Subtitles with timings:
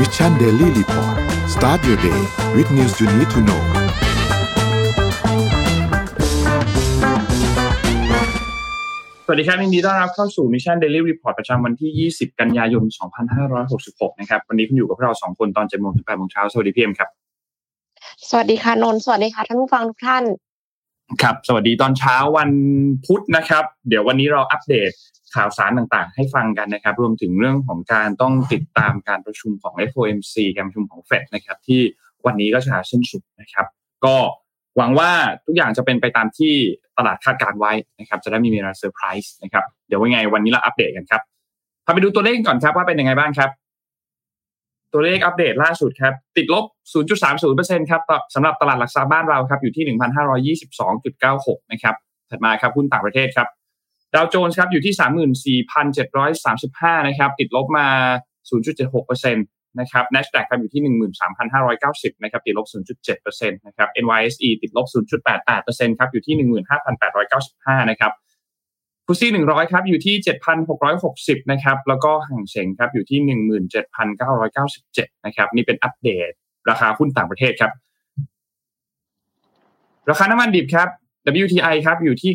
[0.00, 1.16] Mission Daily Report
[1.54, 2.20] start your day
[2.56, 3.62] with news you need to know
[9.24, 12.84] สวัสดีครับยินดีต้อนรับเข้าสู่ Mission Daily Report ประจำวันที่ 20 กันยายน
[13.52, 17.08] 2566 นะครับ วันนี้คุณอยู่กับเราสองคนตอน7โมงถึง8โมงเช้า สวัสดีพี่เอ็มครับ
[18.30, 20.24] สวัสดีค่ะ นนท์สวัสดีค่ะท่านผู้ฟังทุกท่าน
[21.22, 22.50] ครับ สวัสดีตอนเช้าวัน
[23.06, 24.90] พุธนะครับ เดี๋ยววันนี้เราอัปเดต
[25.36, 31.80] ข่าวสารต่างๆ ให้ฟังกันนะครับ รวมถึงเรื่องของการต้องติดตามการประชุมของ FOMC การประชุมของ Fed นะครับ ที่
[32.26, 33.66] วันนี้ก็จะสิ้นสุดนะครับ
[34.04, 34.16] ก็
[34.76, 35.10] หวังว่า
[35.46, 36.52] ทุกอย่างจะเป็นไปตามที่
[36.98, 41.22] ตลาดคาดการไว้นะครับ จะได้มีเวลาเซอร์ไพรส์นะครับ เดี๋ยวว่าไงวันนี้เราอัปเดตกันครับ
[41.84, 43.50] พาไปดูตัวเลขก่อนครับว่าเป็นยังไงบ้างครับ
[44.92, 46.64] ตัวเลขอัปเดตล่าสุดครับ ติดลบ
[47.26, 48.02] 0.30%ครับ
[48.34, 49.84] สำหรับตลาดหลักทรัพย์บ้านเราครับอยู่ที่
[50.76, 51.94] 1,522.96 นะครับ
[52.30, 53.48] ถัดมาครับหุ้นต่างประเทศครับ
[54.16, 54.94] ดาวโจนส์ครับอยู่ที่
[55.54, 57.86] 34,735 นะครับ ติดลบมา
[58.50, 60.82] 0.76%นะครับ NASDAQ ครับอยู่ที่
[61.52, 62.66] 13,590 นะครับ ติดลบ
[63.08, 64.86] 0.7%นะครับ NYSE ติดลบ
[65.34, 66.34] 0.88%ครับ อยู่ที่
[67.14, 68.12] 15,895 นะครับ
[69.06, 70.14] ฟุตซี่100ครับอยู่ที่
[70.82, 73.20] 7,660นะครับแล้วก็ห่างเสงครับอยู่ที่
[74.02, 76.30] 17,997นะครับนี่เป็นอัปเดต
[76.70, 77.72] ราคาหุ้นต่างประเทศครับ
[80.10, 80.88] ราคาน้ำมันดิบครับ
[81.34, 82.32] WTI ครับอยู่ที่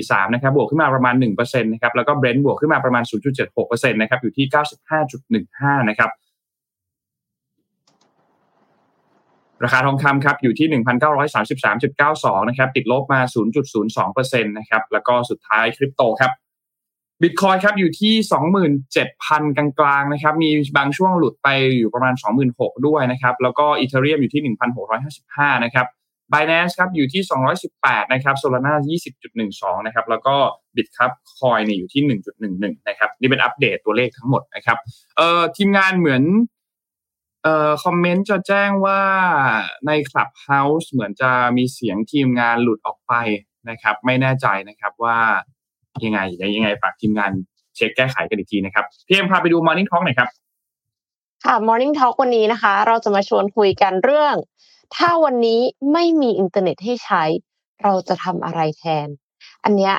[0.00, 3.04] 92.43 นะครับบวกขึ้นมาประมาณ 1%นะครับแล้วก็ Brent บวกขึ้นมาประมาณ
[3.52, 4.46] 0.76%นะครับอยู่ที่
[5.18, 6.10] 95.15 นะครับ
[9.64, 10.82] ราคาทองคำครับอยู่ที่
[11.78, 13.20] 1,933.92 นะครับติดลบมา
[13.82, 16.32] 0.02%นะครับแล้วก็สุดท้ายคริปโตครับ
[17.22, 18.14] บิตคอยครับอยู่ที่
[18.80, 22.14] 27,000 กลางๆนะครับมีบางช่วงหลุดไปอยู่ประมาณ
[22.50, 24.56] 26,000 ด้วยนะครับแล้วก็อีเทเรียมอยู่ที่
[25.02, 25.86] 1,655 นะครับ
[26.32, 27.22] Binance ครับอยู่ที่
[27.68, 28.74] 218 นะครับ Solana
[29.30, 30.36] 20.12 นะครับ แล้วก็
[30.76, 32.02] Bit ครับคอยเนี่ยอยู่ที่
[32.48, 34.78] 1.11 นะครับ นี่เป็นอัปเดตตัวเลขทั้งหมดนะครับ
[35.16, 36.22] เอ่อทีมงานเหมือน
[37.42, 39.00] เอ่อคอมเมนต์จะแจ้งว่า
[39.86, 43.12] ใน Clubhouse เหมือนจะมีเสียงทีมงานหลุดออกไป
[43.70, 45.18] นะครับ ไม่แน่ใจนะครับว่า
[46.04, 46.20] ยังไง
[46.56, 47.32] ยังไงฝากทีมงาน
[47.76, 50.28] เช็คแก้ไขกันอีกทีนะครับพี่เอ็มพาไปดู Morning Talk หน่อยครับ
[51.44, 54.34] ค่ะ Morning Talk วันนี้นะคะ เราจะมาชวนคุยกันเรื่อง
[54.96, 55.60] ถ้าวันนี้
[55.92, 57.22] ไม่มีอินเทอร์เน็ตให้ใช้
[57.82, 59.08] เราจะทำอะไรแทน
[59.64, 59.94] อันเนี้ย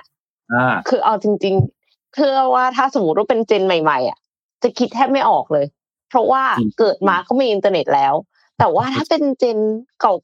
[0.88, 4.18] คือเอาจริงๆเชื่อว่าถ้าสมมติว่าเป็น gen ใหม่ ๆ อะ
[4.64, 5.66] จะคิดแทบไม่ออกเลย
[6.10, 6.44] เพราะว่า
[6.80, 8.14] เกิดมาก็มีอินเทอร์เน็ตแล้ว
[8.60, 9.60] แต่ว่าถ้าเป็น gen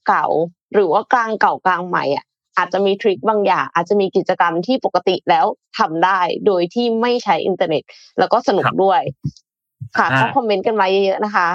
[0.06, 2.26] เก่าๆหรือว่ากลางเก่ากลางใหม่อะ
[2.58, 5.46] อาจจะมี trick บางอย่าง อาจจะมีกิจกรรมที่ปกติแล้ว
[5.78, 7.84] ทำได้โดยที่ไม่ใช้อินเทอร์เน็ต
[8.20, 9.02] แล้วก็สนุกด้วย
[9.98, 11.48] ค่ะก็คอมเมนต์กันมาเยอะๆนะคะ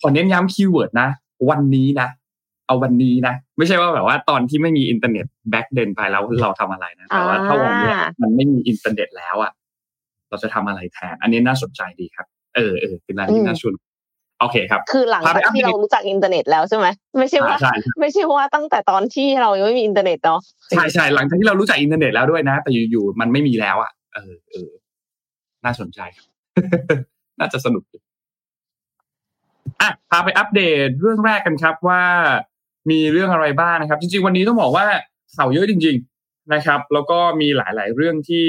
[0.00, 1.08] ขอเน้นย้ำ keyword นะ
[1.50, 2.08] วันนี้นะ
[2.68, 7.92] เอาวันนี้นะ ไม่ใช่ว่าแบบว่าตอนที่ไม่มีอินเทอร์เน็ต back then ไปแล้วเราทำอะไรนะแต่ว่าถ้าวันนี้
[8.22, 9.52] มันไม่มีอินเทอร์เน็ตแล้วอะ
[10.28, 12.26] เราจะทำอะไรแทน อันนี้น่าสนใจดีครับ
[12.56, 13.74] เออเออเป็นอะไรที่น่าชวน
[14.40, 16.86] โอเคครับ คือหลังจากที่เรารู้จักอินเทอร์เน็ตแล้วใช่ไหม
[17.18, 17.56] ไม่ใช่ว่า
[18.00, 20.40] ไม่ใช่ว่าตั้งแต่ตอนที่เรายังไม่มีอินเทอร์เน็ตเนาะ
[20.70, 24.70] ใช่ใช่หลังจากที่เรารู้จักอินเทอร์เน็ตแล้วด้วยนะ แต่อยู่ๆมันไม่มีแล้วอะเออเออ
[25.64, 26.28] น่าสนใจครับ
[27.40, 27.82] น่าจะสนุก
[29.80, 32.02] อะพาไปอัปเดตเรื่องแรกกันครับว่า
[32.90, 34.86] มีเรื่องอะไรบ้างนะครับ จริงๆ วันนี้ต้องบอกว่า
[35.36, 38.46] ข่าวเยอะจริง ๆนะครับ แล้วก็มีหลายๆเรื่องที่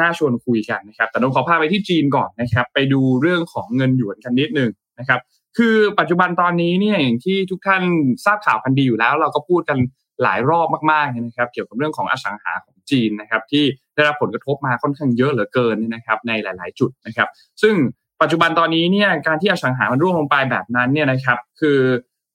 [0.00, 5.20] น่าชวนคุยกันนะครับ แต่ต้องขอพาไปที่จีนก่อนนะครับ ไปดูเรื่องของเงินหยวนกันนิดนึงนะครับ
[5.58, 7.82] คือปัจจุบันตอนนี้เนี่ยอย่างที่ทุกท่าน
[8.24, 9.78] ทราบข่าวกันดีอยู่แล้ว เราก็พูดกัน
[10.22, 13.64] หลายรอบมากๆนะครับ เกี่ยวกับเรื่องของอสังหาของจีนนะครับ ที่
[13.94, 17.28] ได้รับผลกระทบมาค่อนข้างเยอะเหลือเกินนะครับ ในหลาย ๆ จุดนะครับ
[17.62, 17.74] ซึ่ง
[18.20, 21.78] ปัจจุบันตอนนี้เนี่ยการที่อสังหามันร่วงลงไปแบบนั้นเนี่ยนะครับ คือ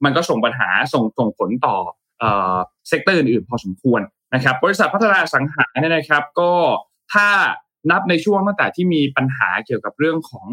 [0.06, 1.76] มันก็ส่งปัญหาส่งส่งผลต่อ
[2.88, 4.02] sector อื่นๆพอสมควร
[4.34, 6.52] นะครับบริษัทพัฒนาอสังหาเนี่ยนะครับ ก็
[7.14, 7.28] ถ้า
[7.92, 10.48] นับในช่วงตั้งแต่ที่มีปัญหาเกี่ยวกับเรื่องของ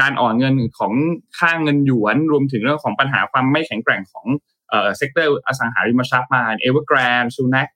[0.00, 0.92] การอ่อนเงินของ
[1.38, 4.26] ค่าเงินหยวน รวมถึงเรื่องของปัญหาความไม่แข็งแกร่งของ
[4.96, 7.68] sector อสังหาริมทรัพย์มา Evergrande Sunac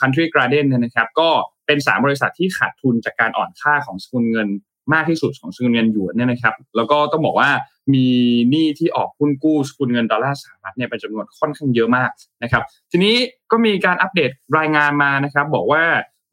[0.00, 1.28] Country Garden เนี่ยนะครับ ก็
[1.66, 4.48] เป็นสามบริษัทที่ขาดทุนจากการอ่อนค่าของสกุลเงิน
[4.92, 7.50] มากที่สุดของสกุลเงินหยวนเนี่ยนะครับ แล้วก็ต้องบอกว่า
[7.94, 8.06] มี
[8.50, 12.10] หนี้ที่ออกหุ้นกู้สกุลเงินดอลลาร์สหรัฐเนี่ยเป็นจำนวนค่อนข้างเยอะมาก
[12.42, 13.14] นะครับ ทีนี้
[13.50, 15.82] ก็มีการอัปเดตรายงานมานะครับ บอกว่า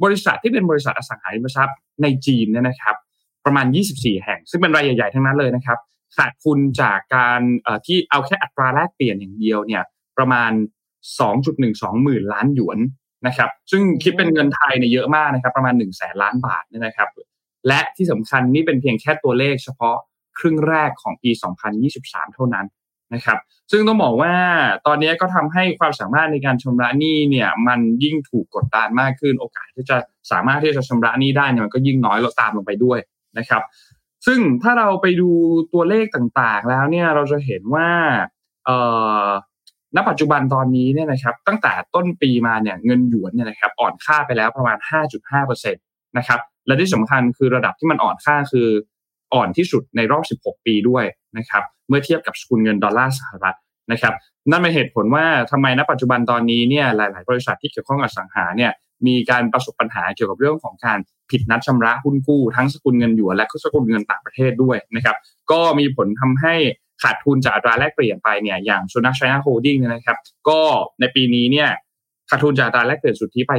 [0.03, 2.95] บริษัทที่เป็นบริษัทอสังหาริมทรัพย์ในจีนเนี่ยนะครับ
[3.45, 3.65] ประมาณ
[3.95, 5.77] 24 แห่ง ซึ่งเป็นรายใหญ่ๆทั้งนั้นเลยนะครับ
[6.15, 7.41] ขาดทุนจากการ
[7.85, 9.83] ที่เอาแค่อัตราแลกเปลี่ยนอย่างเดียวเนี่ย
[10.17, 10.51] ประมาณ
[11.27, 12.77] 2.12 หมื่นล้านหยวน
[13.27, 17.09] นะครับ ซึ่งคิดเป็นเงินไทยเนี่ยเยอะมากนะครับ ประมาณ1 0 0 0 0แสนล้านบาทเนี่ยนะครับ
[17.67, 19.97] และที่สำคัญนี่เป็นเพียงแค่ตัวเลขเฉพาะ
[20.39, 21.31] ครึ่งแรกของปี
[21.83, 22.65] 2023 เท่านั้น
[23.13, 23.39] นะครับ
[23.71, 24.33] ซึ่งต้องบอกว่า
[24.85, 29.97] ตอนนี้ก็ทำให้ความสามารถในการชำระหนี้เนี่ยมันยิ่งถูกกดดันมากขึ้น โอกาสที่จะ
[30.31, 32.99] สามารถที่จะชำระหนี้ได้เนี่ยมันก็ยิ่งน้อยลงตามลงไปด้วย
[33.37, 33.63] นะครับ
[34.25, 35.29] ซึ่งถ้าเราไปดู
[35.73, 37.89] ตัวเลขต่างๆ แล้วเนี่ยเราจะเห็นว่า
[38.65, 38.77] เอ่
[39.25, 39.27] อ
[39.95, 44.77] ณปัจจุบันตอนนี้เนี่ยนะครับตั้งแต่ต้นปีมาเนี่ยเงินหยวนเนี่ยนะครับอ่อนค่าไปแล้วประมาณ
[45.27, 48.67] 5.5%นะครับ และที่สำคัญคือระดับที่มันอ่อนค่าคือ
[49.33, 51.03] อ่อนที่สุดในรอบ 16 ปีด้วย
[51.37, 53.57] นะครับเมื่อเทียบกับสกุลเงินดอลลาร์สหรัฐ
[53.91, 54.13] นะครับ
[54.51, 58.71] นั่นเป็นเหตุผลว่าทำไมณปัจจุบันตอนนี้เนี่ยหลาย ๆ บริษัทที่เกี่ยวข้องกับอสังหาเนี่ย
[59.07, 60.99] มีการประสบปัญหาเกี่ยวกับเรื่องของการ
[61.31, 65.17] ผิดนัดชำระหุ้นกู้ ทั้งสกุลเงินหยวนและก็สกุลเงินต่างประเทศด้วยนะครับ
[65.51, 66.55] ก็มีผลทำให้
[67.03, 70.17] ขาดทุนจากอัตราแลกเปลี่ยนไปเนี่ยอย่าง Sunac China Holding นะครับ
[70.49, 70.59] ก็
[70.99, 71.69] ในปีนี้เนี่ย
[72.29, 73.53] ขาดทุนจากอัตราแลกเปลี่ยนสุทธิไป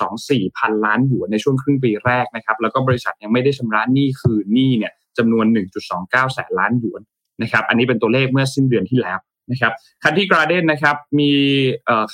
[0.00, 5.46] 3.24 พันล้านหยวนในช่วงครึ่งปีแรกนะครับ แล้วก็บริษัทยังไม่ได้ชำระหนี้คืนหนี้เนี่ยจำนวน
[5.90, 7.02] 1.29 แสนล้านหยวน
[7.42, 9.18] นะครับ อันนี้เป็นตัวเลขเมื่อสิ้นเดือนที่แล้ว
[9.50, 9.72] นะครับ
[10.02, 11.30] คันที่กราเดนนะครับมี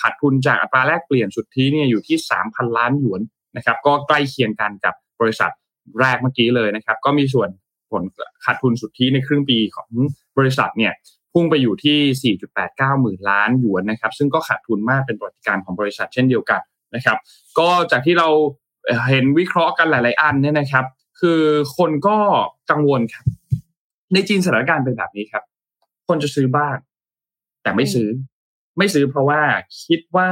[0.00, 2.16] ขาดทุนจากอัตราแลกเปลี่ยนสุทธิเนี่ยอยู่ที่
[2.46, 3.20] 3,000 ล้านหยวน
[3.56, 5.50] นะครับ ก็ใกล้เคียงกันกับบริษัท
[6.00, 7.48] แรกเมื่อกี้เลยนะครับ ก็มีส่วน
[7.90, 8.02] ผล
[8.44, 9.88] ขาดทุนสุทธิในครึ่งปีของ
[10.38, 10.92] บริษัทเนี่ย
[11.32, 12.34] พุ่งไปอยู่ที่
[12.64, 16.60] 4.89 หมื่นล้านหยวนนะครับ ซึ่งก็ขาดทุนมากเป็นประวัติการของบริษัทเช่นเดียวกัน
[16.94, 17.18] นะครับ
[17.58, 18.28] ก็จากที่เรา
[19.10, 20.84] เห็นวิเคราะห์กันหลาย ๆ อันเนี่ยนะครับ
[21.20, 21.40] คือ
[21.76, 22.16] คนก็
[22.70, 23.24] กังวลครับ
[24.12, 25.44] ในจีนสถานการณ์เป็นแบบนี้ครับ
[26.08, 26.78] คนจะซื้อบ้าน
[27.62, 28.08] แต่ไม่ซื้อ
[28.78, 29.40] ไม่ซื้อเพราะว่า
[29.84, 30.28] คิดว่า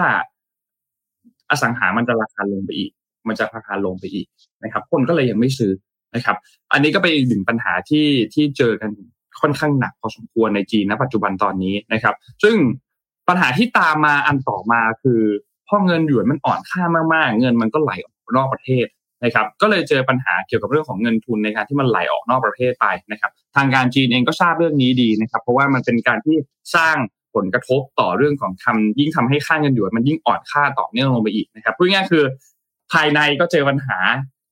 [1.51, 2.93] อสังหามันจะราคาลงไปอีก
[3.29, 4.27] มันจะราคาลงไปอีก
[4.63, 5.73] นะครับ คนก็เลยยังไม่ซื้อ
[6.15, 6.37] นะครับ
[6.73, 8.91] อันนี้ก็เป็นอีกหนึ่งปัญหาที่ที่เจอกัน
[9.41, 12.57] ค่อนข้างหนักพอสมควรในจีนณปัจจุบันตอนนี้นะครับ ซึ่ง
[13.29, 15.21] ปัญหาที่ตามมาอันต่อมาคือ
[15.69, 16.83] พอเงินหยวนมันอ่อนค่า
[17.15, 18.87] มากๆ เงินมันก็ไหลออกนอกประเทศ
[19.25, 26.37] นะครับ ก็เลยเจอปัญหาเกี่ยวกับเรื่องของเงินทุนในการที่มันไหลออกนอกประเทศไปนะครับ ทางการจีนเองก็ทราบเรื่องนี้ดีนะครับ เพราะว่ามันเป็นการที่
[26.75, 26.97] สร้าง
[27.35, 32.25] ผลกระทบต่อเรื่องของคำยิ่งทำให้ค่าเงินหยวนมันยิ่งอ่อนค่าต่อเนื่องลงไปอีกนะครับพูดง่ายคือ
[32.93, 33.99] ภายในก็เจอปัญหา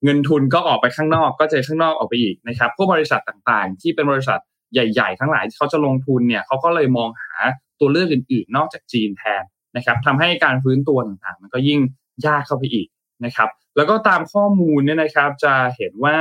[0.04, 4.40] เงินทุนก็ออกไปข้างนอก ก็เจอข้างนอกออกไปอีกนะครับพวกบริษัทต่างๆ ที่เป็นบริษัท
[4.74, 7.32] ใหญ่ๆ ทั้งหลายที่เขาจะลงทุนเนี่ยเขาก็เลยมองหา
[7.80, 9.42] ตัวเลือกอื่นๆ นอกจากจีนแทน
[9.76, 11.80] นะครับทำให้การฟื้นตัวต่างๆ มันก็ยิ่ง
[12.26, 12.88] ยากเข้าไปอีก
[13.24, 16.16] นะครับ แล้วก็ตามข้อมูลเนี่ยนะครับ จะเห็นว่า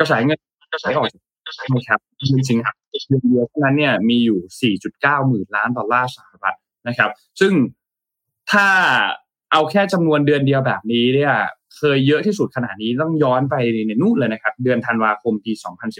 [0.00, 0.38] กระแสเงิน
[0.72, 1.06] กระแสออก
[1.74, 2.00] นะครับ
[2.34, 2.74] จริงๆครับ
[3.08, 6.56] เดือนเดียวเท่านั้นเนี่ยมีอยู่ 4.9 หมื่นล้านดอลลาร์สหรัฐ
[6.88, 7.10] นะครับ
[7.40, 7.52] ซึ่ง
[8.52, 8.66] ถ้า
[9.52, 11.34] เอาแค่จำนวนเดือนเดียวแบบนี้เนี่ย
[11.76, 15.52] เคยเยอะที่สุดขนาดนี้ต้องย้อนไปในนู่นเลยนะครับ เดือนธันวาคมปี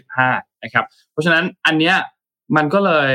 [0.08, 1.94] 2015 นะครับ เพราะฉะนั้นอันเนี้ย
[2.56, 3.10] มันก็เลย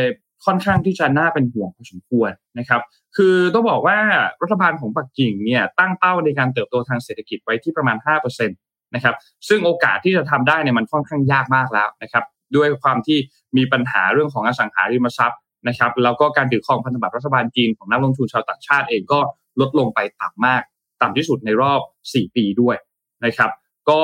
[0.46, 2.82] ค่อนข้างที่จะน่าเป็นห่วงพอสมควรนะครับ
[3.18, 3.98] คือต้องบอกว่า
[4.42, 9.16] รัฐบาลของปักกิ่งเนี่ยตั้งเป้าในการเติบโตทางเศรษฐกิจไว้ที่ประมาณ 5%นะครับ
[9.48, 12.24] ซึ่งโอกาสที่จะทำได้เนี่ยมันค่อนข้างยากมากแล้วนะครับ
[12.56, 13.18] ด้วยความที่
[13.58, 19.20] มีปัญหาเรื่องของอสังหาริมทรัพย์นะครับ แล้วก็การถือครองพันธบัตรรัฐบาลจีนของนักลงทุนชาวต่างชาติเองก็
[19.60, 20.62] ลดลงไปต่ำมาก
[21.02, 21.82] ต่ำที่สุดในรอบ
[22.14, 22.76] 4 ปีด้วย
[23.26, 23.52] นะครับ
[23.90, 24.04] ก็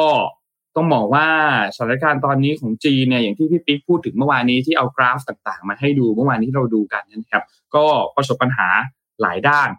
[0.76, 1.28] ต้องมองว่า
[1.76, 7.44] สถานการณ์ตอนนี้ของจีนเนี่ยอย่างที่พี่ปิ๊กพูดถึงเมื่อวานนี้ที่เอากราฟต่างๆ มาให้ดูเมื่อวานนี้เราดูกันนะครับ
[7.76, 8.68] ก็ประสบปัญหา
[9.22, 9.70] หลายด้าน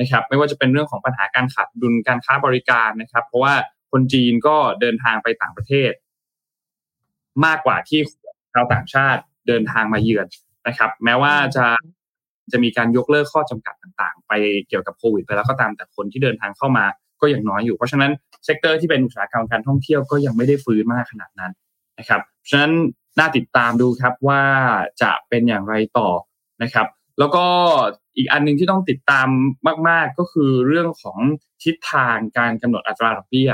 [0.00, 3.54] นะครับ ไม่ว่าจะเป็นเรื่องของปัญหาการขาดดุลการค้าบริการนะครับ เพราะว่า
[3.92, 5.92] คนจีนก็เดินทางไปต่างประเทศ
[7.44, 8.00] มากกว่าที่
[8.52, 10.26] ชาวต่างชาติเดินทางมาเยือน
[10.68, 11.66] นะครับ แม้ว่าจะ
[12.52, 14.32] จะมีการยกเลิกข้อจำกัดต่างๆ ไป
[14.68, 16.84] เกี่ยวกับโควิดไปแล้วก็ตามแต่คนที่เดินทางเข้ามา
[17.20, 18.12] ก็ยังน้อยอยู่ เพราะฉะนั้น
[18.44, 21.52] sector ที่เป็นอุตสาหกรรมการท่องเที่ยวก็ยังไม่ได้ฟื้นมากขนาดนั้น
[21.98, 22.20] นะครับ
[22.50, 22.72] ฉะนั้น
[23.18, 24.42] น่าติดตามดูครับว่า
[25.02, 26.08] จะเป็นอย่างไรต่อ
[26.62, 26.86] นะครับ
[27.18, 27.44] แล้วก็
[28.16, 29.28] อีกอันนึงที่ต้องติดตาม
[29.88, 31.18] มาก ๆ ก็คือเรื่องของ
[31.64, 33.50] ทิศทางการกำหนดอัตราดอกเบี้ย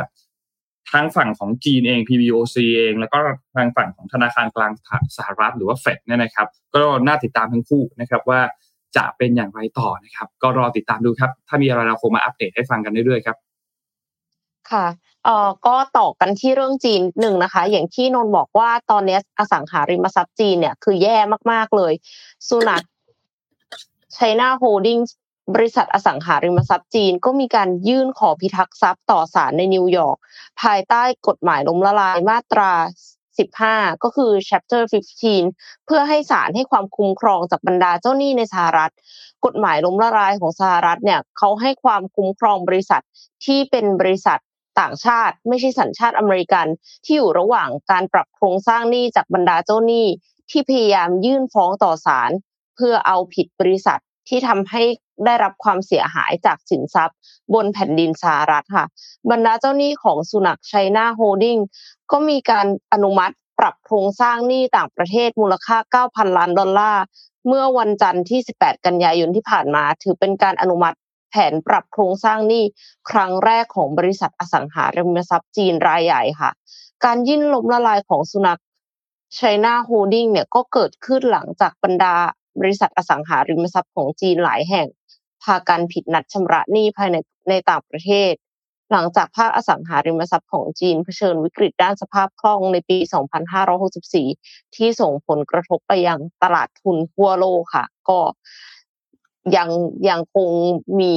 [0.93, 3.19] ทั้งฝั่งของจีนเอง PBOC เอง แล้วก็
[3.55, 4.73] ทางฝั่งของธนาคารกลาง
[5.17, 8.41] สหรัฐหรือว่าเฟดเนี่ยนะครับ ก็น่าติดตามทั้งคู่นะครับว่า
[8.97, 13.37] จะเป็นอย่างไรต่อนะครับ ก็รอติดตามดูครับ ถ้ามีอะไรเราคงมาอัปเดตให้ฟังกันเรื่อยๆครับ
[14.71, 14.87] ค่ะ
[15.25, 21.17] เอ่อก็ต่อกันที่เรื่องจีนหนึ่งนะคะ อย่างที่นนบอกว่าตอนนี้อสังหาริมทรัพย์จีนเนี่ยคือแย่
[21.53, 21.93] มากๆเลย
[22.49, 22.83] Sunac
[24.15, 24.99] China Holding
[25.55, 30.17] บริษัทอสังหาริมทรัพย์จีนก็มีการยื่นขอพิทักษ์ทรัพย์ต่อศาลในนิวยอร์ก
[30.63, 32.73] ภายใต้กฎหมายล้มละลายมาตรา
[33.41, 34.83] 15 ก็คือ chapter
[35.35, 38.93] 15 เพื่อให้ศาลให้ความคุ้มครองจากบรรดาเจ้าหนี้ในสหรัฐ
[39.45, 43.03] กฎหมายล้มละลายของสหรัฐเนี่ยเขาให้ความคุ้มครองบริษัท
[43.45, 44.39] ที่เป็นบริษัท
[44.81, 46.67] ต่างชาติ ไม่ใช่สัญชาติอเมริกัน
[47.05, 50.07] ที่อยู่ระหว่างการปรับโครงสร้างหนี้จากบรรดาเจ้าหนี้
[50.51, 52.31] ที่พยายามยื่นฟ้องต่อศาล
[52.77, 54.83] เพื่อเอาผิดบริษัทที่ทำให้
[55.25, 57.17] ได้รับความเสียหายจากสินทรัพย์
[57.55, 58.87] บนแผ่นดินสหรัฐค่ะ
[59.31, 61.59] บรรดาเจ้าหนี้ของ Sunac China Holding
[62.13, 67.03] ก็มีการอนุมัติปรับโครงสร้างหนี้ต่างประเทศมูลค่า 9,000 ล้านดอลลาร์
[67.47, 70.97] เมื่อวันจันทร์ที่ 18 กันยายนที่ผ่านมา ถือเป็นการอนุมัติ
[71.31, 72.65] แผนปรับโครงสร้างหนี้
[73.11, 76.51] ครั้งแรกของบริษัทอสังหาริมทรัพย์จีนรายใหญ่ค่ะ
[77.05, 78.61] การยื่นล้มละลายของสุนัข
[79.39, 82.15] China Holding เนี่ยก็เกิดขึ้นหลังจากบรรดา
[82.61, 84.87] บริษัทอสังหาริมทรัพย์ของจีนหลายแห่ง
[85.43, 87.17] พากันผิดนัดชำระหนี้ภายใน
[87.49, 88.33] ในต่างประเทศ
[88.93, 92.99] หลังจากภาคอสังหาริมทรัพย์ของจีนเผชิญวิกฤตด้านสภาพคล่องในปี
[93.87, 98.19] 2564 ที่ส่งผลกระทบไปยังตลาดทุนทั่วโลกค่ะ ก็
[99.57, 99.69] ยัง
[100.09, 100.49] ยังคง
[101.01, 101.15] มี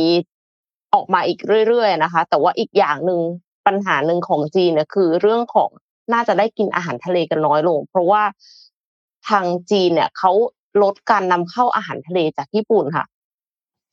[0.94, 3.20] ออกมาอีกเรื่อยๆนะคะ แต่ว่าอีกอย่างหนึ่ง
[3.66, 5.70] ปัญหาหนึ่งของจีนเนี่ยคือเรื่องของ
[6.14, 8.24] น่าจะได้กินอาหารทะเลกันน้อยลง เพราะว่า
[9.30, 10.32] ทางจีนเนี่ยเขา
[10.84, 13.06] ลดการนำเข้าอาหารทะเลจากญี่ปุ่นค่ะ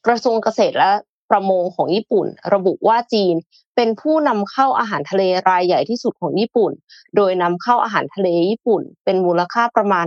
[0.06, 0.90] กระทรวงเกษตรและ
[1.30, 3.34] ประมงของญี่ปุ่น ระบุว่าจีน
[3.76, 6.72] เป็นผู้นำเข้าอาหารทะเลรายใหญ่ที่สุดของญี่ปุ่น
[7.16, 10.06] โดยนำเข้าอาหารทะเลญี่ปุ่น เป็นมูลค่าประมาณ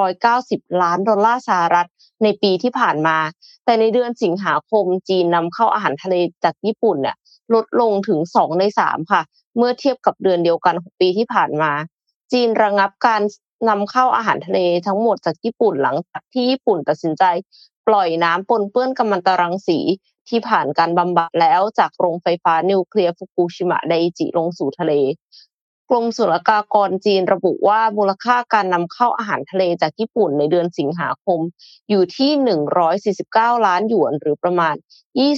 [0.00, 1.88] 590 ล้านดอลลาร์สหรัฐ
[2.22, 3.18] ในปีที่ผ่านมา
[3.64, 7.16] แต่ในเดือนสิงหาคมจีนนำเข้าอาหารทะเลจากญี่ปุ่นเนี่ย
[7.54, 9.22] ลดลงถึง 2 ใน 3 ค่ะ
[9.56, 11.72] เมื่อเทียบกับเดือนเดียวกันของปีที่ผ่านมา
[12.32, 13.22] จีนระงับการ
[13.68, 17.24] นำเข้าอาหารทะเลทั้งหมดจากญี่ปุ่นหลังจากที่ญี่ปุ่นตัดสินใจ
[17.86, 19.78] ปล่อยน้ำปนเปื้อนกัมมันตรังสี
[20.28, 24.92] ที่ผ่านการบำบัดแล้วจากโรงไฟฟ้านิวเคลียร์ฟุกุชิมะไดจิลงสู่ทะเล
[25.90, 31.40] กรมศุลกากรจีนระบุว่ามูลค่าการนำเข้าอาหารทะเลจากญี่ปุ่นในเดือนสิงหาคม
[31.88, 32.30] อยู่ที่
[32.98, 34.74] 149 ล้านหยวน หรือประมาณ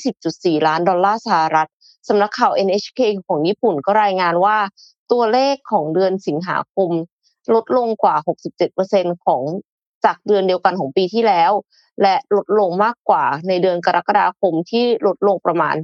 [0.03, 1.69] 20.4 ล้านดอลลาร์สหรัฐ
[2.09, 4.59] สำนักข่าว NHK ของญี่ปุ่นก็รายงานว่า
[5.13, 6.91] ตัวเลขของเดือนสิงหาคม
[7.55, 8.17] ลดลงกว่า
[8.71, 9.43] 67%ของ
[10.07, 11.53] จากเดือนเดียวกันของปีที่แล้ว
[12.03, 15.77] และลดลงมากกว่าในเดือนกรกฎาคมที่ลดลงประมาณ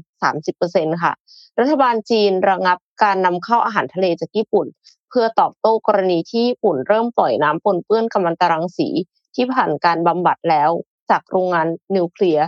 [0.46, 1.12] 30%ค่ะ
[1.58, 4.66] รัฐบาลจีนระงับการนำเข้าอาหารทะเลจากญี่ปุ่น
[5.08, 8.88] เพื่อตอบโต้กรณีที่ญี่ปุ่นเริ่มปล่อยน้ำปนเปื้อนกัมมันตรังสี
[9.34, 10.70] ที่ผ่านการบำบัดแล้ว
[11.10, 12.46] จากโรงงานนิวเคลียร์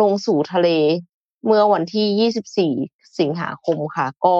[0.00, 0.68] ลงสู่ทะเล
[1.46, 2.30] เมื่อวันที่
[2.74, 4.36] 24 สิงหาคมค่ะ ก็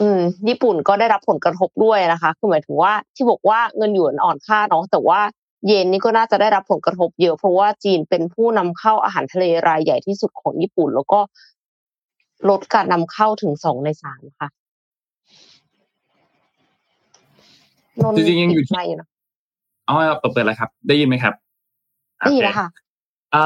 [0.00, 5.20] อืมญี่ปุ่นก็ได้รับผลกระทบด้วยนะคะคือหมายถึงว่าที่บอกว่าเงินหยวนอ่อนค่าเนาะแต่ว่า
[5.66, 11.20] เยนนี่ก็น่าจะได้รับผลกระทบเยอะเพราะว่าจีนเป็นผู้นำเข้าอาหารทะเลรายใหญ่ที่สุดของญี่ปุ่น แล้วก็
[12.48, 14.48] ลดการนำเข้าถึงสองในสามค่ะ
[18.16, 18.74] จริงๆยังอยู่ที่
[19.88, 21.34] อ๋อเปิดเปิดแล้วครับ ได้ยินไหมครับ
[22.18, 22.68] ได้ยินแล้วค่ะ
[23.34, 23.44] อ่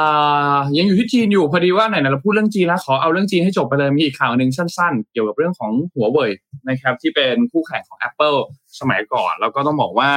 [0.57, 6.31] ายังอยู่ที่จีนอยู่พอดีว่าไหนๆเราพูดเรื่องจีนแล้วขอเอาเรื่องจีนให้จบไปเลยมีอีกข่าวหนึ่งสั้นๆ เกี่ยวกับเรื่องของหัวเว่ย
[6.69, 8.38] นะครับที่เป็นคู่แข่งของ Apple
[8.81, 10.11] สมัยก่อน แล้วก็ต้องบอกว่า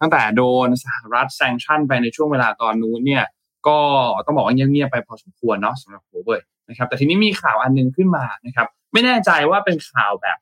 [0.00, 3.24] ตั้งแต่โดนสหรัฐแซงชั่นไปในช่วงเวลาตอนนู้นเนี่ย
[3.68, 3.78] ก็
[4.26, 10.38] ต้องบอกว่าเงียบๆไปพอสมควรเนาะสำหรับหัวเว่ยนะครับแต่ทีนี้มีข่าวอันนึงขึ้นมานะครับไม่แน่ใจว่าเป็นข่าวแบบ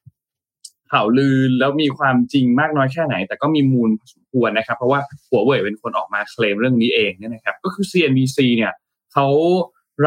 [0.93, 8.73] ข่าวลือแล้วมีความจริงมากน้อยแค่ไหน แต่ก็มีมูลสมควรนะครับ เพราะว่าหัวเว่ยเป็นคนออกมาเคลมเรื่องนี้เองเนี่ยนะครับ ก็คือ CNBC เนี่ย
[9.13, 9.27] เขา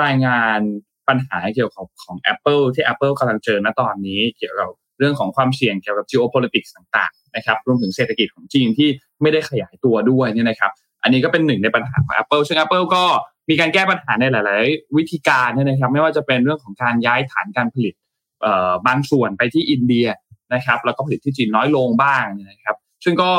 [0.02, 0.60] รายงาน
[1.08, 8.90] ปัญหาเกี่ยวกับของ Apple ที่ Apple กำลังเจอณตอนนี้เกี่ยวกับเรื่องของความเสี่ยงเกี่ยวกับ geopolitics ต่างๆนะครับรวมถึงเศรษฐกิจของจีนที่
[9.22, 10.72] ไม่ได้ขยายตัวด้วยเนี่ยนะครับ
[11.04, 13.04] อันนี้ก็เป็นหนึ่งในปัญหาของ Apple ซึ่ง Apple ก็
[13.50, 17.94] มีการแก้ปัญหาในหลาย ๆ วิธีการนะครับ ไม่ว่าจะเป็นเรื่องของการย้ายฐานการผลิต
[18.88, 20.08] บางส่วนไปที่อินเดีย
[20.54, 23.32] นะครับ แล้วก็ผลิตที่จีนน้อยลงบ้างนะครับ ซึ่งก็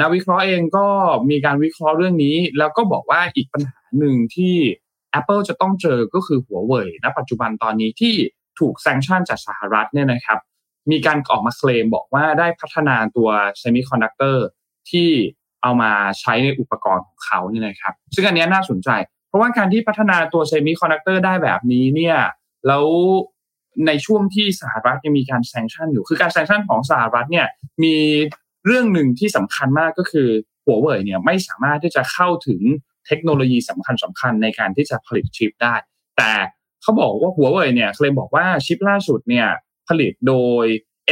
[0.00, 0.86] นักวิเคราะห์เองก็
[1.30, 4.56] มีการวิเคราะห์เรื่องนี้ แล้วก็บอกว่าอีกปัญหาหนึ่งที่
[5.18, 8.14] Apple จะต้องเจอก็คือหัวเว่ยณปัจจุบันตอนนี้ที่
[8.58, 10.38] ถูก sanction จากสหรัฐเนี่ยนะครับ
[10.90, 13.28] มีการออกมาเคลมบอกว่าได้พัฒนาตัว
[13.58, 14.46] เซมิคอนดักเตอร์
[14.90, 15.08] ที่
[15.62, 18.88] เอามาใช้ในอุปกรณ์ของเขาเนี่ยนะครับ ซึ่งอันนี้น่าสนใจ
[19.28, 22.18] เพราะว่าการที่พัฒนาตัวเซมิคอนดักเตอร์ได้แบบนี้เนี่ย
[22.66, 22.86] แล้ว
[23.86, 27.46] ในช่วงที่สหรัฐยังมีการ sanction อยู่ คือการ sanction ของสหรัฐเนี่ย
[27.84, 27.96] มี
[28.66, 30.28] เรื่องหนึ่งที่สำคัญมากก็คือ
[30.64, 32.62] หัวเว่ยเนี่ยไม่สามารถที่จะเข้าถึง
[33.06, 35.74] เทคโนโลยีสำคัญสำคัญในการที่จะผลิตชิปได้
[36.16, 36.32] แต่
[36.82, 39.46] เขาบอกว่าหัวเว่ยเนี่ยเคลมบอกว่าชิปล่าสุดเนี่ย
[39.88, 40.64] ผลิตโดย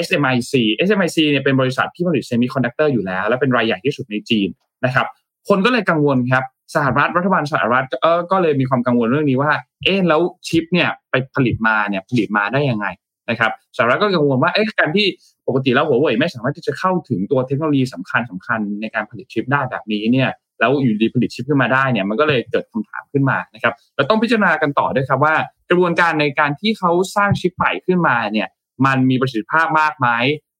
[0.06, 0.52] SMIC
[0.88, 4.48] SMIC เนี่ยเป็นบริษัทที่ผลิตเซมิคอนดักเตอร์อยู่แล้ว และเป็นรายใหญ่ที่สุดในจีน
[4.84, 5.06] นะครับ
[5.48, 6.44] คนก็เลยกังวลครับ
[6.74, 9.52] สหรัฐรัฐบาลสหรัฐเออก็เลยมีความกังวลเรื่องนี้ว่า
[9.84, 12.86] เอ๊ะแล้วชิปเนี่ยไปผลิตมาเนี่ยผลิตมาได้ยังไง
[13.30, 15.06] นะครับสหรัฐก็กังวลว่าเอ๊ะการที่
[15.46, 20.30] ปกติแล้วหัวเว่ยไม่สามารถที่จะเข้าถึงตัวเทคโนโลยีสำคัญสำคัญในการผลิตชิปได้แบบนี้เนี่ย
[20.60, 25.34] แล้วอยู่ดีผลิตชิปขึ้นมาได้เนี่ยมันก็เลยเกิดคำถามขึ้นมานะครับเราต้องพิจารณากันต่อด้วยครับว่า
[25.70, 28.48] กระบวนการในการที่เขาสร้างชิปใหม่ขึ้นมาเนี่ย
[28.86, 30.08] มันมีประสิทธิภาพมากไหม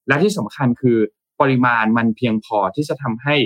[0.08, 0.98] และที่สำคัญคือ
[1.40, 3.36] ปริมาณมันเพียงพอที่จะทำให้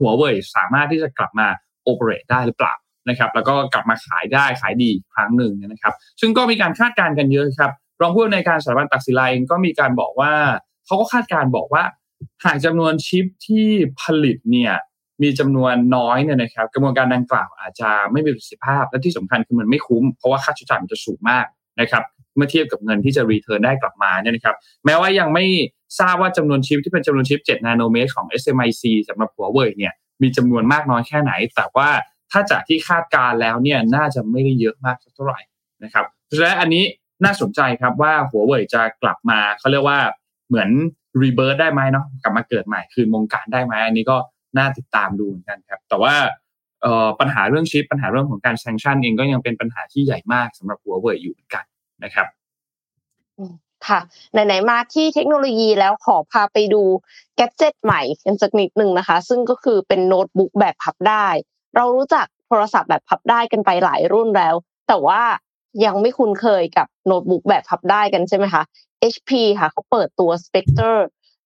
[0.00, 1.46] หัวเว่ยสามารถที่จะกลับมา
[1.84, 2.74] โอเปเรตได้หรือเปล่า
[3.08, 7.70] นะครับแล้วก็กลับมาขายได้ขายดีครั้งหนึ่งนะครับซึ่งก็มีการคาดการณ์กันเยอะครับ
[8.00, 10.32] รองผู้ในวยการสถาบันตักศิลาเองก็มีการบอกว่า
[10.86, 11.84] เขาก็คาดการณ์บอกว่า
[12.44, 13.66] หากจำนวนชิปที่
[14.00, 14.72] ผลิตเนี่ย
[15.22, 21.46] มีจำนวนน้อยเนี่ยนะครับ กระบวนการดังกล่าวอาจจะไม่มีประสิทธิภาพและที่สำคัญคือมันไม่คุ้มเพราะว่าค่าใช้จ่ายมันจะสูงมาก
[21.80, 22.02] นะครับ
[22.36, 25.44] เมื่อเทียบกับเงินที่จะ return ได้กลับมาเนี่ยนะครับ แม้ว่ายังไม่
[25.98, 31.88] ทราบว่าจำนวนชิปที่เป็นจำนวนชิป 7 นาโนเมตรของ SMIC สำหรับหัวเว่ยเนี่ยมีจำนวนมากน้อยแค่ไหน แต่ว่า
[32.30, 35.40] ถ้าจากที่คาดการณ์แล้วเนี่ยน่าจะไม่ได้เยอะมากเท่าไหร่
[35.84, 36.84] นะครับเพราะฉะนั้นอันนี้
[37.24, 40.00] น่าสนใจครับว่าหัวเว่ยจะกลับมาเขาเรียกว่า
[40.48, 40.68] เหมือน
[41.22, 44.16] rebirth ได้ไหมเนาะกลับมาเกิดใหม่คืนวงการได้ไหมอันนี้ก็
[44.56, 46.14] น่าติดตามดูเหมือนกันครับ แต่ว่า
[47.20, 51.64] ปัญหาเรื่องชิปปัญหาเรื่องของการ sanction เองก็ยังเป็นปัญหาที่ใหญ่มากสำหรับหัวเว่ยอยู่เหมือนกัน
[52.04, 52.26] นะครับ
[53.88, 54.00] ค่ะ
[54.32, 56.82] ไหนๆมาที่เทคโนโลยีแล้วขอพาไปดู
[57.36, 61.26] แกจเจ็ตใหม่กันสักนิดหนึ่งนะคะ ซึ่งก็คือเป็นโน้ตบุ๊กแบบพับได้
[61.76, 64.54] เรารู้จักโทรศัพท์แบบพับได้กันไปหลายรุ่นแล้ว
[64.88, 65.22] แต่ว่า
[65.84, 68.62] ยังไม่คุ้นเคยกับโน้ตบุ๊กแบบพับได้กันใช่ไหมคะ
[69.14, 71.00] HP ค่ะเขาเปิดตัว Spectre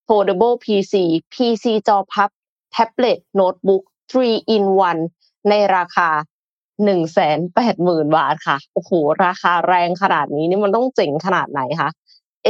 [0.08, 0.94] Foldable PC
[1.34, 2.30] PC จอพับ
[2.72, 3.82] แท็บเล็ตโน้ตบุ๊ก
[4.20, 4.64] 3 in
[5.06, 6.08] 1ในราคา
[6.84, 8.90] หนึ่งแสนแปดหมื่นบาทค่ะ โอ้โห
[9.24, 11.90] ราคาแรงขนาดนี้นี่มันต้องเจ๋งขนาดไหนคะ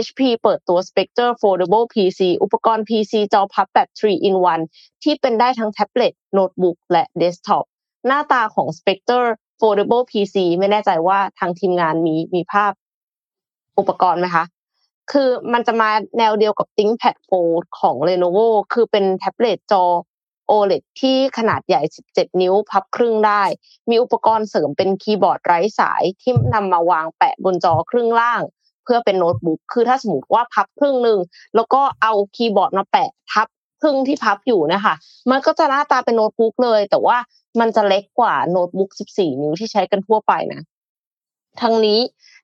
[0.04, 4.36] HP เปิดตัว Spectre Foldable PC อุปกรณ์ PC จอพับแบบ 3 in
[4.68, 7.64] 1 ที่เป็นได้ทั้งแท็บเล็ตโน้ตบุ๊กและเดสก์ท็อป
[8.06, 9.26] หน้าตาของ Spectre
[9.60, 12.72] Foldable PC ไม่แน่ใจว่าทางทีมงานมีมีภาพ
[13.78, 14.44] อุปกรณ์ไหมคะ
[15.12, 19.84] คือมันจะมาแนวเดียวกับ ThinkPad Fold ของ Lenovo คือเป็นแท็บเล็ตจอ
[20.50, 23.42] OLED ที่ขนาดใหญ่ 17 นิ้วพับครึ่งได้
[23.90, 28.42] มีอุปกรณ์เสริมเป็นคีย์บอร์ดไร้สายที่นำมาวางแปะบนจอครึ่งล่าง
[28.88, 31.18] เพื่อเป็นโน้ตบุ๊กคือถ้าสมมติว่าพับครึ่งหนึ่ง
[31.54, 33.48] แล้วก็เอาคีย์บอร์ดมาแปะทับ
[33.82, 34.94] ครึ่งที่พับอยู่นะคะ
[35.30, 37.16] มันก็จะหน้าตาเป็นโน้ตบุ๊กเลย แต่ว่า
[37.60, 40.62] มันจะเล็กกว่าโน้ตบุ๊ก 14 นิ้วที่ใช้กันทั่วไปนะ
[41.60, 42.00] ทั้งนี้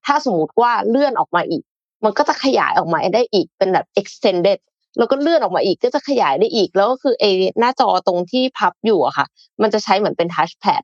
[0.06, 1.62] ถ้าสมมติว่าเลื่อนออกมาอีก
[2.04, 4.58] มันก็จะขยายออกมาได้อีกเป็นแบบ extended
[4.98, 9.26] แล้วก็เลื่อนออกมาอีกก็จะขยายได้อีก แล้วก็คือไอ้หน้าจอตรงที่พับอยู่อะค่ะ
[9.62, 10.82] มันจะใช้เหมือนเป็นทัชแพด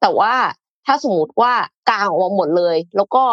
[0.00, 0.32] แต่ว่า
[0.86, 1.52] ถ้าสมมติว่า
[1.90, 3.24] กางออกมาหมดเลย แล้วก็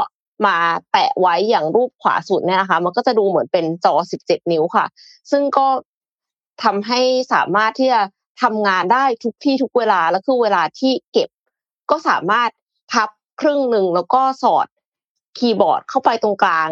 [0.45, 0.57] มา
[0.91, 4.85] แปะไว้อย่างรูปขวาสุดเนี่ยนะคะ มันก็จะดูเหมือนเป็นจอ 17 นิ้วค่ะ
[5.31, 5.67] ซึ่งก็
[6.63, 6.99] ทำให้
[7.33, 8.01] สามารถที่จะ
[8.41, 11.29] ทำงานได้ทุกที่ทุกเวลาแล้วคือเวลาที่เก็บ
[11.91, 12.50] ก็สามารถ
[12.91, 13.09] พับ
[13.41, 14.67] ครึ่งหนึ่งแล้วก็สอด
[15.37, 16.69] คีย์บอร์ดเข้าไปตรงกลาง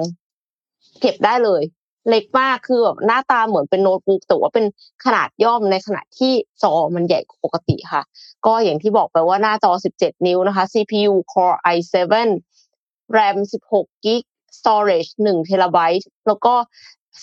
[1.00, 1.64] เก็บได้เลย
[2.10, 4.66] เล็กมากคือแบบหน้าตาเหมือนเป็นโน้ตบุ๊กแต่ว่าเป็น
[5.06, 8.02] ขนาดย่อมในขณะที่จอมันใหญ่กว่าปกติค่ะ
[8.46, 11.96] ก็อย่างที่บอกไปว่าหน้าจอ 17 นิ้วนะคะ CPU Core i7
[13.18, 13.38] RAM
[13.74, 14.24] 16 g b
[14.60, 15.80] storage 1 t b
[16.28, 16.54] แล้วก็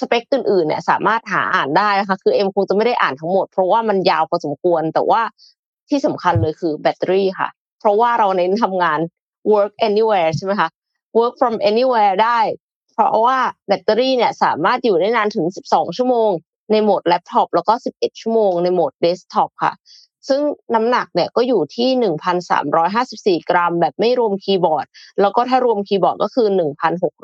[0.01, 5.22] สเปคอื่นๆเนี่ยสามารถหาอ่านได้นะคะคือเอ็มคงจะไม่ได้อ่านทั้งหมด เพราะว่ามันยาวพอสมควร แต่ว่า
[5.88, 7.48] ที่สำคัญเลยคือแบตเตอรี่ค่ะ
[7.81, 8.98] เพราะว่าเราเน้นทำงาน
[9.53, 10.68] work anywhere ใช่ไหมคะ
[11.18, 12.38] work from anywhere ได้
[12.92, 16.31] เพราะว่าแบตเตอรี่เนี่ยสามารถอยู่ได้นานถึง 12 ชั่วโมง
[16.70, 19.72] ในโหมดแล็ปท็อปแล้วก็ 11 ชั่วโมงในโหมดเดสก์ท็อปค่ะ
[20.29, 20.41] ซึ่ง
[20.75, 21.88] น้ำหนักเนี่ยก็อยู่ที่
[23.45, 24.87] 1,354 กรัม แบบไม่รวมคีย์บอร์ด
[25.21, 26.49] แล้วก็ถ้ารวมคีย์บอร์ดก็คือ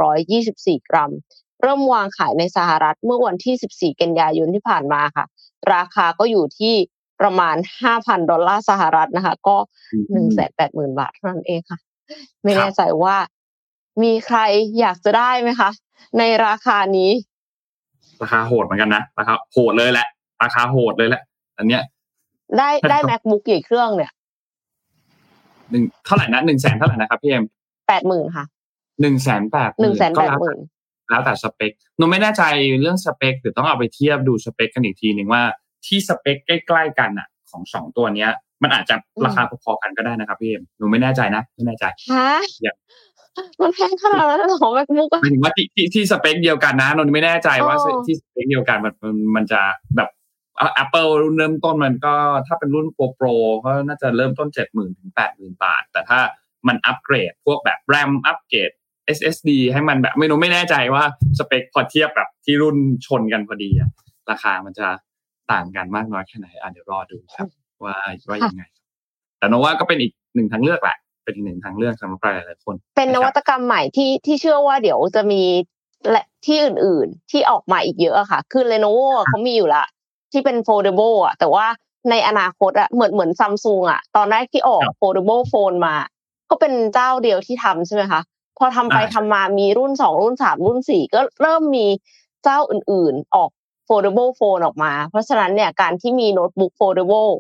[0.03, 1.11] 1,624 กรัม
[1.62, 5.25] เริ่มวางขายในสหรัฐเมื่อวันที่ 14 กันยายนที่ผ่านมาค่ะ
[5.75, 6.75] ราคาก็อยู่ที่
[7.21, 7.57] ประมาณ
[7.88, 9.57] 5,000 ดอลลาร์สหรัฐนะคะ ก็
[10.29, 11.79] 180,000 บาทเท่านั้นเองค่ะ
[12.43, 13.17] ไม่แน่ใจว่า
[14.03, 14.38] มีใคร
[14.81, 15.71] อยากจะได้ไหมคะ
[16.19, 17.11] ในราคานี้
[18.23, 20.09] ราคาโหดเหมือนกันนะราคาโหดเลยแหละ
[20.43, 21.23] ราคาโหดเลยแหละ
[21.59, 21.83] อันเนี้ย
[22.59, 24.12] ได้ได้ macbook กี่เครื่องเนี่ย
[25.70, 27.44] หนึ่งเท่าไหร่นะหนึ่งแสนเท่าไหร่นะครับพี่เอ็ม
[27.88, 28.44] แปดหมื่นค่ะ
[29.00, 30.59] หนึ่งแสนแปดหนึ่งแสนแปดหมื่น
[31.11, 32.42] แล้วแต่สเปคหนูไม่แน่ใจ
[32.80, 35.42] เรื่องสเปคหรือต้องเอาไปเทียบดูสเปคกันอีกทีหนึ่งว่า
[35.87, 38.30] ที่สเปคใกล้ๆกันอะ ของสองตัวเนี้ย
[38.62, 42.30] มันอาจจะราคาพอๆกันก็ได้นะครับพี่เอ็มหนูไม่แน่ใจนะไม่แน่ใจฮะ
[43.61, 47.76] มันแพงขนาดนั้นหรอ MacBook หมายถึงว่าที่ที่ที่สเปคเดียวกันนะนนไม่แน่ใจว่า
[48.07, 48.92] ที่สเปคเดียวกันมัน
[49.37, 49.61] มันจะ
[49.96, 50.09] แบบ
[50.75, 52.14] แอปเปิลรุ่นเริ่มต้นมันก็
[52.47, 53.27] ถ้าเป็นรุ่น Pro Pro
[53.64, 56.21] ก็น่าจะเริ่มต้นเจ็ดหมื่นถึงแปดหมื่นบาท แต่ถ้า
[56.69, 58.71] มันอัปเกรดพวกแบบแรมอัปเกรด
[59.17, 61.05] SSD ให้มันแบบไม่รู้ไม่แน่ใจว่า
[61.38, 63.90] สเปคพอเทียบแบบที่รุ่นชนกันพอดีอะ
[64.31, 64.88] ราคามันจะ
[65.53, 67.47] ต่างกันมากน้อยแค่ไหนอะเดี๋ยวรอดูครับ
[67.85, 67.95] ว่า
[68.29, 68.62] ว่ายังไง
[69.38, 75.43] แต่นว่าก็เป็นอีกหนึ่งทางเลือกแหละเป็นอีกหนึ่งทางเลือกสำหรับหลายๆคน เป็นนวัตกรรมใหม่ที่ที่เชื่อว่าเดี๋ยวจะมี
[76.11, 79.85] และที่อื่นๆที่ออกมาอีกเยอะค่ะ คือ Lenovo เขามีอยู่ละ
[80.35, 81.66] ที่เป็น foldable อะแต่ว่า
[82.11, 85.94] ในอนาคตอะเหมือนเหมือนซัมซุงอะ ตอนแรกที่ออก foldable phone มา
[86.51, 88.20] ก็เป็นเจ้าเดียวที่ทำใช่ไหมคะ
[88.59, 91.87] พอทำไปทำมามีรุ่นสองรุ่นสามรุ่นสี่ก็เริ่มมี
[92.44, 93.51] เจ้าอื่นๆ ออก
[93.88, 97.31] foldable phone ออกมา เพราะฉะนั้นเนี่ยการที่มีโน้ตบุ๊ก foldable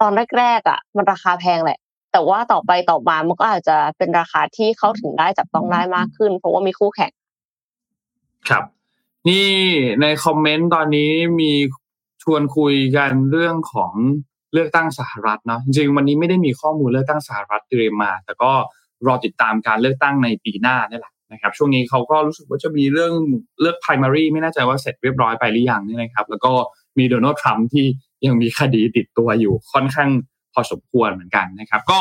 [0.00, 1.78] ตอนแรกๆอะ มันราคาแพงแหละ
[2.12, 7.12] แต่ว่าต่อไปต่อมามันก็อาจจะเป็นราคาที่เข้าถึงได้จับต้องได้มากขึ้น เพราะว่ามีคู่แข่ง
[8.48, 8.64] ครับ
[9.28, 9.50] นี่
[10.00, 11.10] ในคอมเมนต์ตอนนี้
[11.40, 11.52] มี
[12.22, 13.92] ชวนคุยกันเรื่องของ
[14.52, 18.52] เลือกตั้งสหรัฐเนาะจริงๆวันนี้ไม่ได้มีข้อมูลเลือกตั้งสหรัฐเตรียมมา แต่ก็
[19.06, 23.12] รอติดตามการเลือกตั้งในปีหน้านี่แหละนะครับช่วงนี้เขาก็รู้สึกว่าจะมีเรื่อง
[23.60, 26.52] เลือก primary ไม่แน่ใจว่าเสร็จเรียบร้อยไปหรือยังนี่นะครับ แล้วก็
[26.98, 27.86] มีโดนัลด์ทรัมป์ที่
[28.26, 30.10] ยังมีคดีติดตัวอยู่ค่อนข้าง
[30.52, 32.00] พอสมควรเหมือนกันนะครับ ก็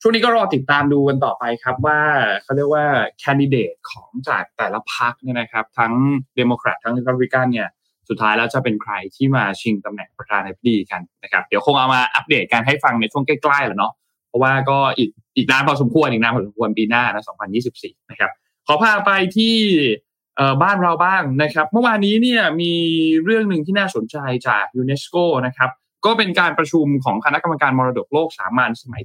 [0.00, 2.00] ช่วงนี้ก็รอติดตามดูกันต่อไปครับว่า
[2.42, 2.84] เขาเรียกว่า
[3.18, 5.92] แคนดิเดตของจากแต่ละพรรคเนี่ยนะครับ ทั้ง
[6.36, 7.68] เดโมแครตทั้งริพับลิกันเนี่ย
[8.08, 13.92] สุดท้ายแล้วจะเป็นใครที่มาชิงตำแหน่งประธานาธิบดีกันนะครับเดี๋ยวคงเอามาอัปเดตกันให้ฟังในช่วงใกล้ๆแหละเนาะ
[14.28, 17.24] เพราะว่าก็อีกอีกนานพอสมควรอีกนานพอสมควรปีหน้านะ
[17.66, 18.30] 2024 นะครับ
[18.66, 19.56] ขอพาไปที่
[20.62, 22.72] บ้านเราบ้างนะครับ เมื่อวานนี้เนี่ยมี
[23.24, 24.16] เรื่องหนึ่งที่น่าสนใจ
[24.48, 25.16] จากยูเนสโก
[25.46, 25.70] นะครับ
[26.04, 29.02] ก็เป็นการประชุมของคณะกรรมการมรดกโลกสามัญสมัย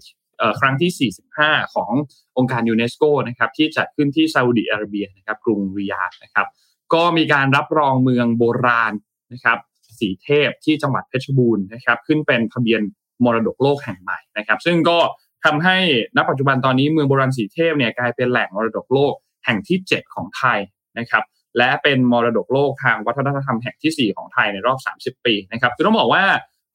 [0.60, 1.92] ครั้งที่ 45 ของ
[2.38, 6.48] องค์การยูเนสโกนะครับที่จัดขึ้นที่ซาอุดิอาระเบียนะครับกรุงริยาดนะครับ
[6.96, 8.94] ก็มีการรับรองเมืองโบราณ
[9.34, 9.58] นะครับ
[10.00, 12.82] สีเทพที่จังหวัดเพชรบูรณ์นะครับ ขึ้นเป็นทะเบียน
[13.24, 15.00] มรดกโลกแห่งใหม่นะครับ ซึ่งก็
[15.46, 15.78] ทำให้
[16.18, 19.14] ณปัจจุบันตอนนี้เมืองโบราณสีเทพเนี่ยกลายเป็นแหล่งมรดกโลก
[19.46, 20.60] แห่งที่ 7 ของไทย
[21.00, 21.24] นะครับ
[21.58, 26.24] และเป็นมรดกโลกทางวัฒนธรรมแห่งที่ 4 ของไทยในรอบ 30 ปีนะครับคือต้องบอกว่า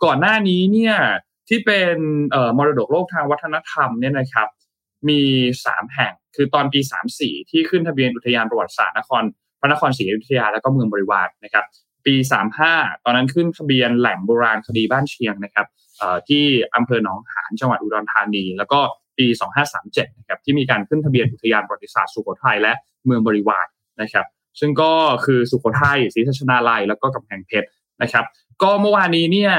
[0.05, 0.95] ก่อนหน้านี้เนี่ย
[1.49, 1.97] ที่เป็น
[2.59, 4.49] มรดกโลกทางวัฒนธรรมเนี่ยนะครับ
[5.09, 5.21] มี
[5.63, 6.81] 3 แห่งคือตอนปี
[7.15, 9.23] 34 ที่ขึ้นทะเบียนอุทยานประวัติศาสตร์นคร
[9.61, 11.65] พระนครศรีอยุธยาแล้วก็เมืองบริวารนะครับ
[12.07, 12.15] ปี
[12.61, 15.67] 35 ตอนนั้นขึ้นทะเบียนแหล่งโบราณคดีบ้านเชียงนะครับ
[16.29, 16.45] ที่
[16.77, 18.81] อำเภอหนองหานจังหวัดอุดรธานี แล้วก็
[19.19, 19.27] ปี
[19.73, 22.73] 2537นะครับที่มีการขึ้นทะเบียนอุทยานประวัติศาสตร์สุโขทัยและ
[23.07, 23.67] เมืองบริวาร
[24.01, 24.27] นะครับ
[24.61, 24.93] ซึ่งก็
[25.25, 27.69] คือสุโขทัยศรีสัชนาลัย แล้วก็กำแพงเพชร
[28.03, 28.25] นะครับ
[28.63, 29.53] ก็เมื่อวานนี้เนี่ย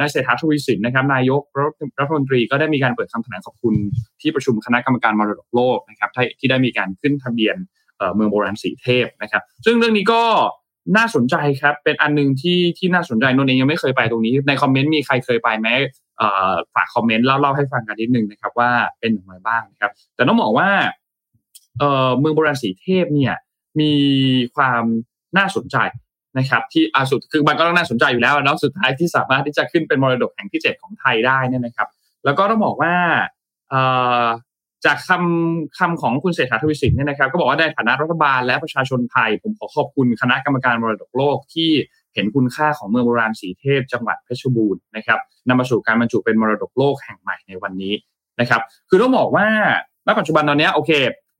[0.00, 1.42] นายเศรษฐาทวีสินนะครับนายก
[1.98, 3.74] รัฐมนตรีก็ได้มีการเปิดคำแถลงขอบคุณ
[4.20, 7.56] ที่ประชุมคณะกรรมการมรดกโลกนะครับที่ได้มีการขึ้นทะเบียน
[8.14, 10.22] เมืองโบราณสีเทพนะครับ ซึ่งเรื่องนี้ก็
[10.96, 15.68] น่าสนใจครับ เป็นอันนึงที่ที่น่าสนใจนนเองยังไม่เคยไปตรงนี้ ในคอมเมนต์มีใครเคยไปไหม
[16.74, 20.68] ฝากคอมเมนต์เล่าเล่าให้ฟังกันนิดนึงนะครับ ว่าเป็นอย่างไรบ้างนะครับ แต่ต้องบอกว่า
[22.18, 23.34] เมืองโบราณสีเทพเนี่ย
[23.80, 23.92] มี
[24.56, 24.82] ความ
[25.38, 25.76] น่าสนใจ
[26.38, 31.88] นะครับ ที่อาสุดคือมันก็ต้องน่าสนใจอยู่แล้วแล้วสุดท้ายที่สามารถที่จะขึ้นเป็นมรดกแห่งที่เจ็ดของไทยได้นี่นะครับ
[32.24, 32.94] แล้วก็ต้องบอกว่า
[34.84, 41.70] จากคำคำของคุณเศรษฐาทวีสินเนี่ยนะครับ ก็บอกว่าในฐานะรัฐบาลและประชาชนไทย ผมขอขอบคุณคณะกรรมการมรดกโลกที่
[42.14, 45.18] เห็นคุณค่าของเมืองโบราณสีเทพจังหวัดเพชรบูรณ์นะครับ
[45.48, 47.94] นำมาสู่การบรรจุเป็นมรดกโลกแห่งใหม่ในวันนี้
[48.40, 49.46] นะครับ คือต้องบอกว่า
[50.06, 50.90] ณปัจจุบันตอนนี้โอเค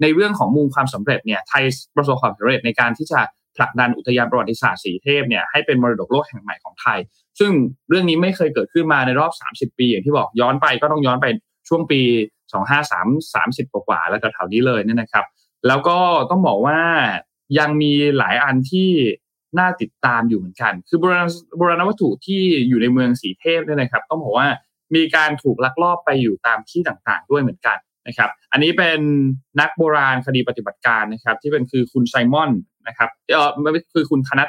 [0.03, 1.65] ในเรื่องของมุมความสำเร็จเนี่ยไทย
[1.97, 3.21] ประสบความสำเร็จในการที่จะ
[3.57, 6.99] ผลักดันอุทยานประวัติศาสตร์สีเทพเนี่ยให้เป็นมรดกโลกแห่งใหม่ของไทย
[7.39, 7.53] ซึ่ง
[7.89, 11.27] เรื่องนี้ไม่เคยเกิดขึ้นมาในรอบ 30 ปีอย่างที่บอกย้อนไปก็ต้องย้อนไป
[11.69, 12.01] ช่วงปี
[12.53, 15.25] 25 3 30กว่าแล้วแถวนี้เลยเนี่ยนะครับ
[15.67, 15.99] แล้วก็
[16.31, 16.81] ต้องบอกว่า
[17.59, 18.91] ยังมีหลายอันที่
[19.59, 24.49] น่าติดตามอยู่เหมือนกัน คือโบราณโบราณวัตถุที่อยู่ในเมืองสีเทพเนี่ยนะครับ ต้องบอกว่า
[24.95, 29.01] มีการถูกลักลอบไปอยู่ตามที่ต่างๆ ด้วยเหมือนกันนะครับ อันนี้เป็น
[29.61, 32.51] นักโบราณคดีปฏิบัติการนะครับ ที่เป็นคือคุณไซมอน
[32.89, 34.49] นะครับเออไม่คือคุณธนัท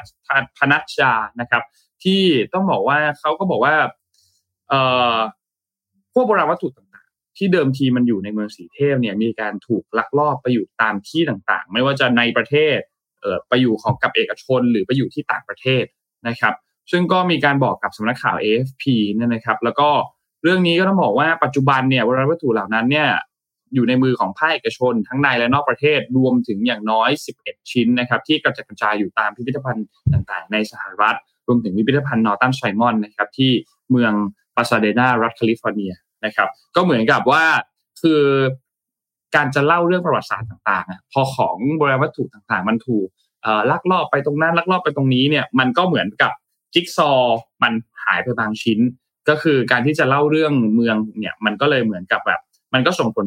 [0.58, 1.62] ธนัชชานะครับ
[2.04, 3.74] ที่ต้องบอกว่าเขาก็บอกว่า
[4.68, 4.80] เอ่
[5.14, 5.16] อ
[6.14, 6.68] พวกโบราณวัตถุ
[7.36, 12.78] ที่เดิมทีมันอยู่ในเมืองสีเทพเนี่ยมีการถูกลักลอบไปอยู่ตามที่ต่างๆ ไม่ว่าจะในประเทศ
[13.20, 15.84] เอ่อไปอยู่ของกับเอกชนหรือไปอยู่ที่ต่างประเทศ
[16.28, 16.54] นะครับ
[16.90, 19.88] ซึ่งก็มีการบอกกับสำนักข่าว AFP เนี่ยนะครับ แล้วก็
[20.42, 23.08] เรื่องนี้ก็ต้องบอกว่าปัจจุบันเนี่ยวัตถุเหล่านั้นเนี่ย
[23.74, 33.50] อยู่ในมือของภาคเอกชน ทั้งในและนอกประเทศรวมถึงอย่างน้อย 11 ชิ้นนะครับที่กระจัดกระจายอยู่ตามพิพิธภัณฑ์ต่างๆ ในสหรัฐ รวมถึงพิพิธภัณฑ์นอร์ตันไซมอนนะครับที่
[33.90, 34.12] เมือง
[34.56, 35.92] ปาซาเดนารัฐแคลิฟอร์เนีย
[36.24, 37.44] นะครับ ก็เหมือนกับว่า
[38.02, 38.22] คือ
[39.34, 43.06] การจะเล่าเรื่องประวัติศาสตร์ต่างๆพอของโบราณวัตถุต่างๆ มันถูก
[43.70, 46.32] ลักลอบไปตรงนั้นลักลอบไปตรงนี้เนี่ยมันก็เหมือนกับ
[46.74, 47.10] จิ๊กซอ
[47.62, 47.72] มัน
[48.04, 48.78] หายไปบางชิ้น
[49.28, 52.40] ก็คือการที่จะเล่าเรื่องเมืองเนี่ยมันก็เลยเหมือนกับแบบ
[52.74, 53.26] มันก็ส่งผล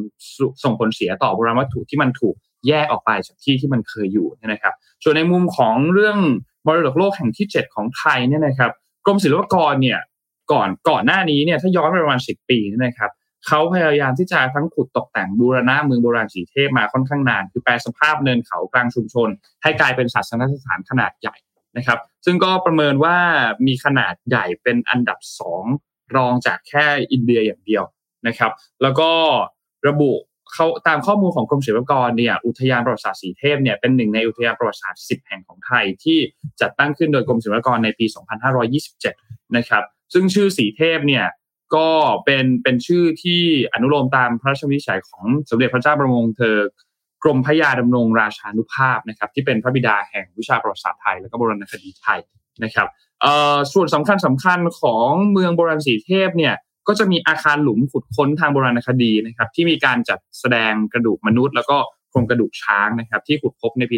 [0.63, 2.36] ส่งผลเสียต่อโบราณวัตถุที่มันถูก
[2.67, 4.73] แยกออกไปจากที่ที่มันเคยอยู่นะครับ
[5.04, 6.17] ส่วนในมุมของเรื่อง
[6.65, 8.71] มรดกโลกแห่งที่ 7 ของไทยเนี่ยนะครับ
[9.06, 9.99] กรมศิลปากรเนี่ย
[10.52, 13.12] ก่อนก่อนหน้านี้เนี่ยถ้าย้อนไปประมาณสิบปีนี่นะครับ
[13.48, 19.30] เขาพยายามที่จะทั้งขุดตกแต่งบูรณะเมืองโบราณสีเทพมาค่อนข้างนาน คือแปลสภาพเนินเขากลางชุมชน
[19.64, 21.36] ให้กลายเป็นศาสนสถานขนาดใหญ่
[21.78, 23.18] นะครับ ซึ่งก็ประเมินว่า
[23.68, 25.64] มีขนาดใหญ่เป็นอันดับสอง
[26.16, 27.84] รองจากแค่อินเดียอย่างเดียว
[28.28, 29.12] นะครับ แล้วก็
[29.88, 30.12] ระบุ
[30.54, 36.20] เขาตามข้อมูลของกรมศิลปากรเนี่ยอุทยานประวัติศาสตร์สีเทพเนี่ยเป็นหนึ่งในอุทยานประวัติศาสตร์ 10 แห่งของไทยที่
[36.62, 38.06] จัดตั้งขึ้นโดยกรมศิลปากรในปี
[38.80, 41.26] 2527 นะครับ ซึ่งชื่อสีเทพเนี่ย
[41.76, 41.89] ก็
[42.26, 43.41] เป็นเป็นชื่อที่
[43.74, 46.56] อนุโลมตามพระราชวินิจฉัยของสมเด็จพระเจ้าประมงเธอ
[47.24, 52.19] กรมพระยาดำรงราชานุภาพนะครับที่เป็นพระบิดาแห่งวิชาประวัติศาสตร์ไทย และก็โบราณคดีไทย
[52.63, 52.88] นะครับ
[53.74, 56.54] ส่วนสำคัญสำคัญของเมืองโบราณสีเทพเนี่ย
[56.88, 61.78] ก็จะมีอาคารหลุมขุดค้นทางโบราณคดีนะครับที่มีการจัดแสดงกระดูกมนุษย์ แล้วก็
[62.10, 63.98] โครงกระดูกช้างนะครับที่ขุดพบในปี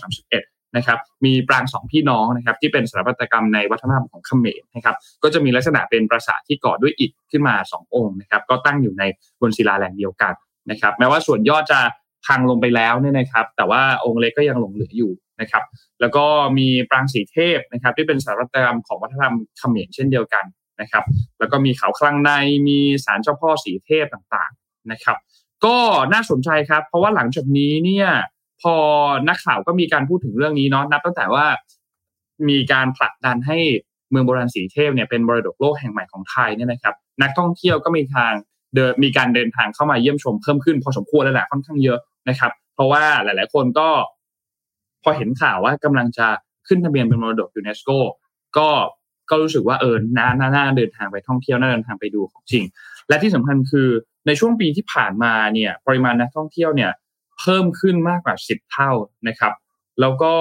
[0.00, 9.02] 2531 นะครับมีปรางสองพี่น้องนะครับที่เป็นสถาปัตยกรรมในวัฒนธรรมของเขมรนะครับก็จะมีลักษณะเป็นปราสาทที่ก่อด้วยอิฐขึ้นมา 2 องค์นะครับก็ตั้งอยู่ใน
[9.40, 10.34] บนศิลาแรงเดียวกัน
[10.70, 11.80] นะครับแม้ว่าส่วนยอดจะ
[12.26, 15.64] พังลงไปแล้วเนี่ยนะครับ แต่ว่าองค์เล็กก็ยังหลงเหลืออยู่นะครับ
[16.00, 16.24] แล้วก็
[16.58, 20.44] มีปรางสีเทพนะครับที่เป็นสถาปัตยกรรมของวัฒนธรรมเขมรเช่นเดียวกัน
[20.80, 21.04] นะครับ
[21.38, 22.30] แล้วก็มีเขาคลังใน
[22.68, 25.18] มีศาลเจ้าพ่อสีเทพต่างๆนะครับ
[25.64, 25.76] ก็
[26.12, 28.08] น่าสนใจครับ เพราะว่าหลังจากนี้เนี่ย
[28.62, 28.74] พอ
[29.28, 31.46] นักข่าวก็มีการพูดถึงเรื่องนี้เนาะนับตั้งแต่ว่า
[32.48, 33.58] มีการผลักดันให้
[34.10, 38.32] เมืองโบราณสีเทพเนี่ยเป็นบริดกโลกแห่งใหม่ของไทยเนี่ยนะครับ นักท่องเที่ยวก็มีทาง
[38.74, 43.88] เดินมีการเดินทางเข้ามาเยี่ยมชมเพิ่มขึ้นพอสมควรแล้วแหละค่อนข้างเยอะนะครับ เพราะว่าหลาย ๆ คนก็
[45.02, 46.26] พอเห็นข่าวว่ากำลังจะ
[46.68, 47.90] ขึ้นทะเบียนเป็นมรดกยูเนสโก
[48.58, 48.68] ก็
[49.30, 52.64] ก็รู้สึกว่าเออน่าน่าน่าเดินทางไปท่องเที่ยวน่าเดินทางไปดูของจริง
[53.08, 53.88] และที่สำคัญคือ
[54.26, 56.90] ในช่วงปีที่ผ่านมาเนี่ย ปริมาณนักท่องเที่ยวเนี่ย
[57.40, 58.90] เพิ่มขึ้นมากกว่าสิบเท่า
[59.28, 59.52] นะครับ
[60.00, 60.34] แล้วก็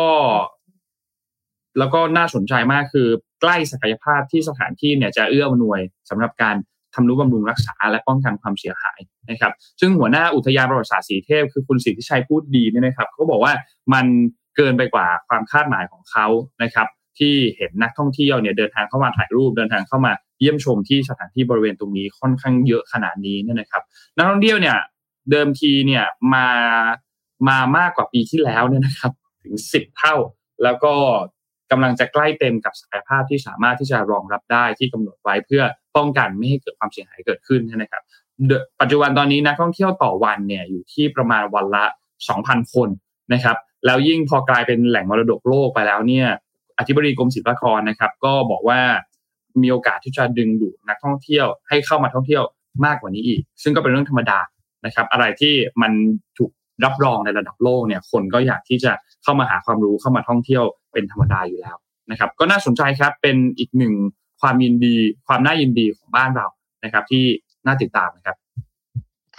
[1.78, 3.08] แล้วก็น่าสนใจมากคือ
[3.42, 6.56] ใกล้ศักยภาพที่สถานที่เนี่ยจะเอื้ออำนวยสำหรับการ
[6.96, 13.54] ทำนุบำรุงรักษาและป้องกันความเสียหายนะครับ ซึ่งหัวหน้าอุทยานประวัติศาสตร์สีเทพ คือคุณสิทธิชัยพูดดีเนี่ยนะครับเขาบอกว่า
[13.94, 14.06] มัน
[14.56, 16.28] เกินไปกว่าความคาดหมายของเขา
[16.64, 16.88] นะครับ
[17.20, 23.84] ที่เห็นนักท่องเที่ยวเนี่ยเดินทางเข้ามาถ่ายรูปเดินทางเข้ามาเยี่ยมชมที่สถานที่บริเวณตรงนี้ค่อนข้างเยอะขนาดนี้เนี่ยนะครับ
[24.18, 24.78] นักท่องเที่ยวเนี่ย
[25.32, 26.48] เดิมทีเนี่ยมา
[27.48, 29.12] มามากกว่าปีที่แล้วเนี่ยนะครับ
[29.44, 30.16] ถึงสิบเท่า
[30.64, 30.94] แล้วก็
[31.72, 35.64] กำลังจะใกล้เต็มกับศักยภาพที่สามารถที่จะรองรับได้ที่กำหนดไว้เพื่อ
[35.96, 38.04] ป้องกันไม่ให้เกิดความเสียหายเกิดขึ้นนะครับ
[38.82, 41.86] ปัจจุบันตอนนี้นักท่องเที่ยวต่อวันเนี่ยอยู่ที่ประมาณวันละ
[42.30, 42.90] 2,000 คน
[43.34, 46.28] นะครับ แล้วยิ่งพอกลายเป็นแหล่งมรดกโลกไปแล้วเนี่ย
[46.78, 48.80] อธิบดีกรมศิลปากรนะครับ ก็บอกว่า
[49.62, 52.44] มีโอกาสที่จะดึงดูดนักท่องเที่ยวให้เข้ามาท่องเที่ยว
[52.86, 54.40] มากกว่านี้อีก ซึ่งก็เป็นเรื่องธรรมดา
[54.86, 55.92] นะครับ อะไรที่มัน
[56.38, 56.52] ถูก
[56.86, 58.92] รับรองในระดับโลกเนี่ยคนก็อยากที่จะ
[59.24, 60.64] เข้ามาหาความรู้เข้ามาท่องเที่ยว
[60.94, 61.76] เป็นธรรมดาอยู่แล้ว
[62.12, 63.94] นะครับ ก็น่าสนใจครับเป็นอีกหนึ่ง
[64.42, 64.96] ความยินดี
[65.28, 66.48] ความน่ายินดีของบ้านเรา
[66.84, 67.24] นะครับ ที่
[67.66, 68.38] น่าติดตามนะครับ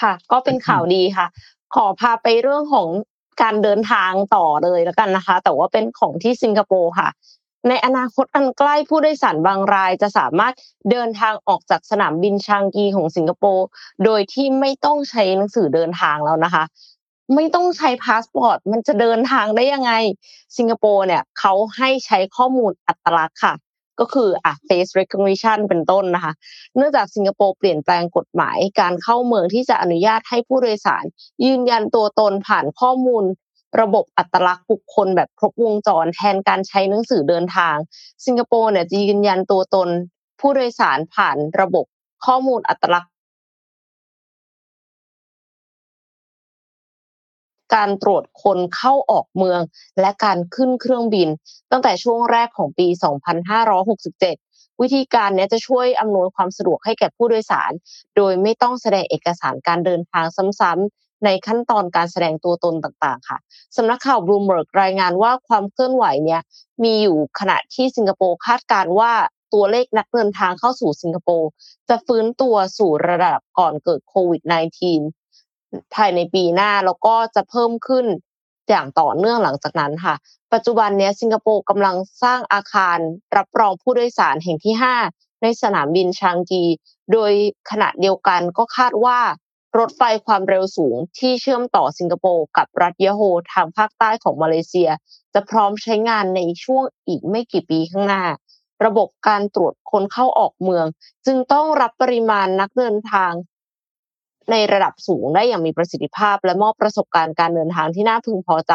[0.01, 1.27] ค่ะ ก็เป็นข่าวดีค่ะ
[1.75, 2.89] ขอพาไปเรื่องของ
[3.43, 7.09] การเดินทางต่อเลยแล้วกันนะคะ แต่ว่าเป็นของที่สิงคโปร์ค่ะ
[7.69, 10.55] ในอนาคตอันใกล้ผู้โดยสารบางรายจะสามารถ
[10.91, 13.67] เดินทางออกจากสนามบินชางกีของสิงคโปร์
[14.05, 16.65] โดยที่ไม่ต้องใช้หนังสือเดินทางแล้วนะคะ
[17.35, 19.93] ไม่ต้องใช้พาสปอร์ตมันจะเดินทางได้ยังไง
[20.57, 23.55] สิงคโปร์เนี่ยเขาให้ใช้ข้อมูลอัตลักษณ์ค่ะ
[24.01, 26.33] ก็คืออะ face recognition เป็นต้นนะคะ
[26.77, 31.05] เนื่องจากสิงคโปร์เปลี่ยนแปลงกฎหมายการเข้าเมืองที่จะอนุญาตให้ผู้โดยสาร
[31.45, 33.25] ยืนยันตัวตนผ่านข้อมูล
[33.81, 37.77] ระบบอัตลักษณ์บุคคลแบบครบวงจรแทนการใช้หนังสือเดินทาง
[38.25, 39.89] สิงคโปร์เนี่ยจะยืนยันตัวตน
[40.41, 41.85] ผู้โดยสารผ่านระบบ
[42.25, 43.13] ข้อมูลอัตลักษณ์
[47.75, 49.61] การตรวจคนเข้าออกเมือง
[50.01, 51.29] และการขึ้นเครื่องบิน
[51.71, 52.87] ตั้งแต่ช่วงแรกของปี
[53.85, 57.73] 2567วิธีการนี้จะช่วยอำนวยความสะดวกให้แก่ผู้โดยสาร
[58.17, 60.25] โดยไม่ต้องแสดงเอกสารการเดินทาง
[60.61, 63.39] ซ้ำๆ ในขั้นตอนการแสดงตัวตนต่างๆ ค่ะ
[63.77, 66.41] สำนักข่าวบลูเบิร์กรายงานว่าความเคลื่อนไหวเนี่ย
[66.85, 69.13] มีอยู่ขณะที่สิงคโปร์คาดการว่า
[69.55, 71.51] ตัวเลขนักเดินทางเข้าสู่สิงคโปร์
[71.89, 74.43] จะฟื้นตัวสู่ระดับก่อนเกิดโควิด
[75.19, 78.07] -19 ภายในปีหน้าแล้วก็จะเพิ่มขึ้น
[78.69, 80.15] อย่างต่อเนื่องหลังจากนั้นค่ะ
[80.53, 82.99] ปัจจุบันนี้สิงคโปร์กำลังสร้างอาคาร
[83.37, 84.75] รับรองผู้โดยสารแห่งที่
[85.09, 86.65] 5 ในสนามบินชางกี
[87.13, 87.33] โดย
[87.71, 89.19] ขณะเดียวกันก็คาดว่า
[89.79, 94.91] รถไฟความเร็วสูงที่เชื่อมต่อสิงคโปร์กับรัฐยะโฮร์ทางภาคใต้ของมาเลเซีย
[95.35, 98.25] จะพร้อมใช้งานในช่วงอีกไม่กี่ปีข้างหน้า
[98.85, 100.87] ระบบการตรวจคนเข้าออกเมือง
[101.27, 103.33] จึงต้องรับปริมาณนักเดินทาง
[104.51, 108.75] ในระดับสูงได้อย่างมีประสิทธิภาพ และมอบประสบการณ์การเดินทางที่น่าพึงพอใจ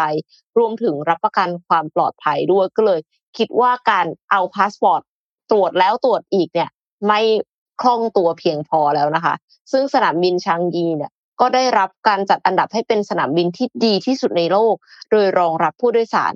[0.58, 3.00] รวมถึงรับประกันความปลอดภัยด้วยก็เลย
[3.38, 5.02] คิดว่าการเอาพาสปอร์ต
[5.52, 6.70] ตรวจแล้วตรวจอีกเนี่ย
[7.08, 7.22] ไม่
[7.82, 9.34] คล่องตัวเพียงพอแล้วนะคะ
[9.72, 11.12] ซึ่งสนามบินชางยีเนี่ย
[11.42, 14.76] ก็ได้รับการจัดอันดับให้เป็นสนามบินที่ดีที่สุดในโลก
[15.12, 16.34] โดยรองรับผู้โดยสาร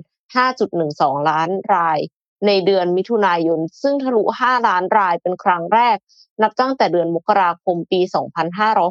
[0.62, 1.98] 5.12 ล้านราย
[2.46, 5.96] ในเดือนมิถุนายน ซึ่งทะลุ 5 ล้านรายเป็นครั้งแรก
[6.42, 8.00] นับตั้งแต่เดือนมกราคมปี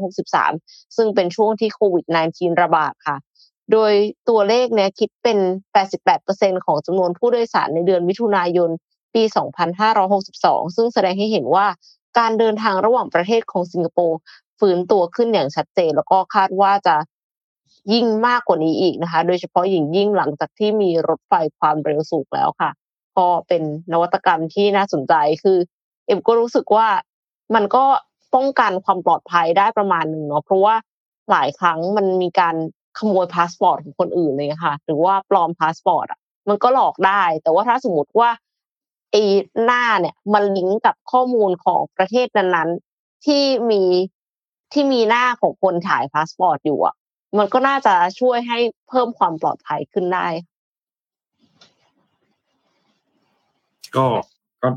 [0.04, 3.18] 2563 ซึ่งเป็นช่วงที่โควิด -19 ระบาดค่ะ
[3.72, 3.94] โดย
[4.30, 5.38] ตัวเลขเนี้ยคิดเป็น
[6.02, 8.70] 88%ของจำนวนผู้โดยสารในเดือนมิถุนายน
[9.16, 9.24] ปี
[10.00, 11.68] 2562 ซึ่งแสดงให้เห็นว่า
[12.18, 14.20] การเดินทางระหว่างประเทศของสิงคโปร์
[14.60, 16.96] ฟื้นตัวขึ้นอย่างชัดเจน แล้วก็คาดว่าจะ
[17.94, 22.72] ยิ่งมากกว่านี้อีกนะคะ โดยเฉพาะยิ่งยิ่งหลังจากที่มีรถไฟความเร็วสูงแล้วค่ะ
[23.18, 25.58] ก็เป็นนวัตกรรมที่น่าสนใจคือ
[26.06, 26.88] เอ็มก็รู้สึกว่า
[27.56, 27.86] มันก็
[28.36, 30.76] ป้องกันความปลอดภัยได้ประมาณหนึ่งเนาะเพราะว่า
[31.32, 32.56] หลายครั้งมันมีการ
[32.98, 36.20] ขโมยพาสปอร์ตของคนอื่นเลยค่ะ หรือว่าปลอมพาสปอร์ตอะ
[36.50, 38.30] มันก็หลอกได้ แต่ว่าถ้าสมมติว่า
[39.12, 39.24] ไอ้
[39.66, 43.82] หน้าเนี่ยมันลิงก์กับข้อมูลของประเทศนั้นๆ ที่มี
[44.74, 46.96] ที่มีหน้าของคนถ่ายพาสปอร์ตอยู่อะ
[47.38, 48.58] มันก็น่าจะช่วยให้
[48.90, 50.28] เพิ่มความปลอดภัยขึ้นได้
[53.96, 54.06] ก็
[54.62, 54.70] ก็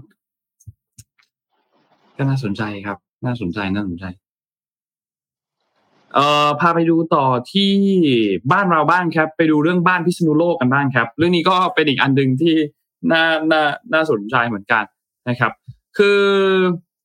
[2.16, 4.05] ก็น่าสนใจครับ น่าสนใจน่าสนใจ
[6.14, 7.73] เอ่อพาไปดูต่อที่
[8.53, 12.55] บ้านเราบ้างครับ ไปดูเรื่องบ้านพิษณุโลกกันบ้างครับ เรื่องนี้ก็เป็นอีกอันหนึ่งที่
[13.10, 13.62] น่าน่า
[13.92, 14.84] น่าสนใจเหมือนกัน
[15.28, 15.52] นะครับ
[15.98, 16.20] คือ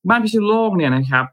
[0.09, 1.25] บ้านพิษณุโลกเนี่ยนะครับ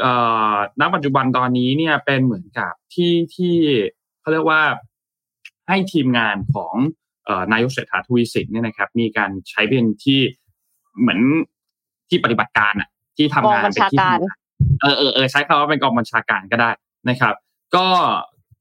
[0.00, 0.12] เอ่
[0.52, 3.54] อณปัจจุบันตอนนี้เนี่ยเป็นเหมือนกับที่ที่
[4.20, 4.62] เขาเรียกว่า
[5.68, 6.74] ให้ทีมงานของ
[7.52, 10.20] นายกเศรษฐาทวีสินเนี่ยนะครับ มีการใช้เป็นที่
[11.00, 11.20] เหมือน
[12.08, 13.98] ที่ปฏิบัติการอะที่ทำงานเป็นที่
[14.80, 16.70] เออเออเออใช้คำว่าเป็นกองบัญชาการก็ได้
[17.08, 17.34] นะครับ
[17.76, 17.86] ก็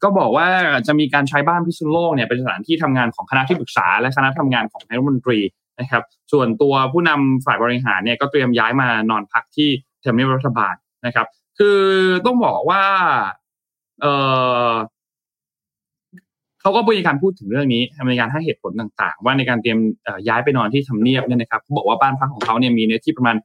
[0.05, 0.47] ก็บอกว่า
[0.87, 5.39] จะมีการใช้บ้านพิษณุโลกเนี่ยเป็นสถานที่ทำงานของคณะที่ปรึกษา และคณะทำงานของนายรัฐมนตรี
[5.79, 9.69] นะครับ ส่วนตัวผู้นำฝ่ายบริหารเนี่ยก็เตรียมย้ายมานอนพักที่
[10.01, 11.27] เทมเนียบรัฐบาลนะครับ
[11.59, 11.79] คือ
[12.25, 12.83] ต้องบอกว่า
[14.01, 14.05] เอ
[14.69, 14.71] อ
[16.61, 19.79] เขาก็มีการพูดถึงเรื่องนี้ในการให้เหตุผลต่างๆ ว่าในการเตรียม
[20.27, 23.35] ย้ายไปนอนที่ทำเนียบเนี่ยนะครับเขาบอกว่าบ้านพักของเขาเนี่ยมีเนื้อที่ประมาณ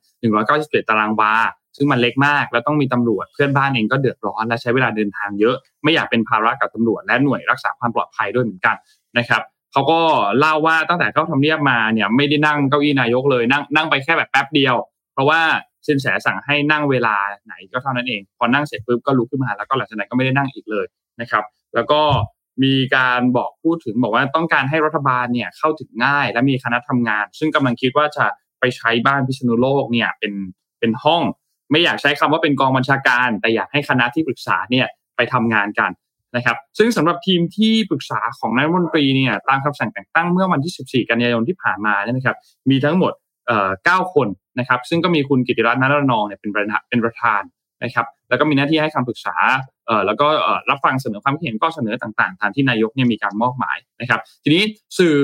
[0.41, 1.33] 197 ตารางวา
[1.77, 8.77] ซึ่งมันเล็กมากแล้วต้องมีตำรวจเพื่อนบ้านเองก็เดือดร้อนและใช้เวลาเดินทางเยอะ ไม่อยากเป็นภาระกับตำรวจและหน่วยรักษาความปลอดภัยด้วยเหมือนกัน
[9.19, 10.01] นะครับเขาก็
[10.39, 14.75] เล่าว่าตั้งแต่เข้าทำเนียบมาเนี่ยไม่ได้นั่งเก้าอี้นายกเลยนั่งนั่งไปแค่แบบแป๊บเดียว
[15.13, 15.41] เพราะว่า
[15.87, 20.87] สินแสสั่งให้นั่งเวลาไหนก็เท่านั้นเอง พอนั่งเสร็จปุ๊บก็ลุกขึ้นมาแล้วก็หลังจากนั้นก็ไม่ได้นั่งอีกเลย
[21.21, 22.01] นะครับ แล้วก็
[22.63, 28.27] มีการบอกพูดถึงบอกว่าต้องการให้รัฐบาลเนี่ยเข้าถึงง่ายและมีคณะทำงาน ซึ่งกำลังคิดว่าจะ
[28.61, 30.33] ไปใช้บ้านพิษณุโลกเนี่ยเป็น
[30.79, 31.23] เป็นห้อง
[31.71, 35.91] ไม่อยากใช้คำว่าเป็นกองบัญชาการ แต่อยากให้คณะที่ปรึกษาเนี่ยไปทำงานกัน
[36.37, 42.37] นะครับ ซึ่งสำหรับทีมที่ปรึกษาของนายมนตรีเนี่ยตามคำสั่งแต่งตั้งเมื่อวันที่ 14 กันยายนที่ผ่านมาเนี่ยนะครับ
[42.71, 43.13] มีทั้งหมด
[43.85, 44.29] เก้าคน
[44.59, 47.43] นะครับ ซึ่งก็มีคุณกิติรัตน์นัรนองเนี่ยเป็นประธานเป็นประธาน
[47.85, 49.37] นะครับ แล้วก็มีหน้าที่ให้คำปรึกษา
[49.87, 50.27] เอ่อแล้วก็
[50.71, 54.63] รับฟังเสนอความคิดเห็นก็เสนอต่างๆตามที่นายกเนี่ยมีการมอบหมายนะครับ ทีนี้
[54.99, 55.17] สื่อ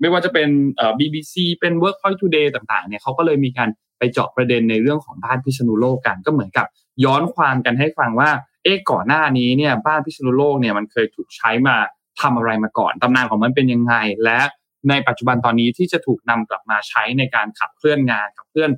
[0.00, 6.66] ไม่ว่าจะเป็นเอ่อ BBC เป็น Workpoint Today ต่างๆเนี่ยเขาก็เลยมีการ ไปเจาะประเด็นในเรื่องของบ้านพิษณุโลกกัน ก็เหมือนกับ
[7.04, 8.30] ย้อนความกันให้ฟังว่า
[8.64, 11.76] เอ๊ะก่อนหน้านี้เนี่ยบ้านพิษณุโลกเนี่ยมันเคยถูกใช้มา
[12.20, 14.40] ทำอะไรมาก่อนตำนานของมันเป็นยังไง และ
[14.88, 18.70] ในปัจจุบันตอนนี้ที่จะถูกนำกลับมาใช้ในการขับเคลื่อนงานขับเคลื่อน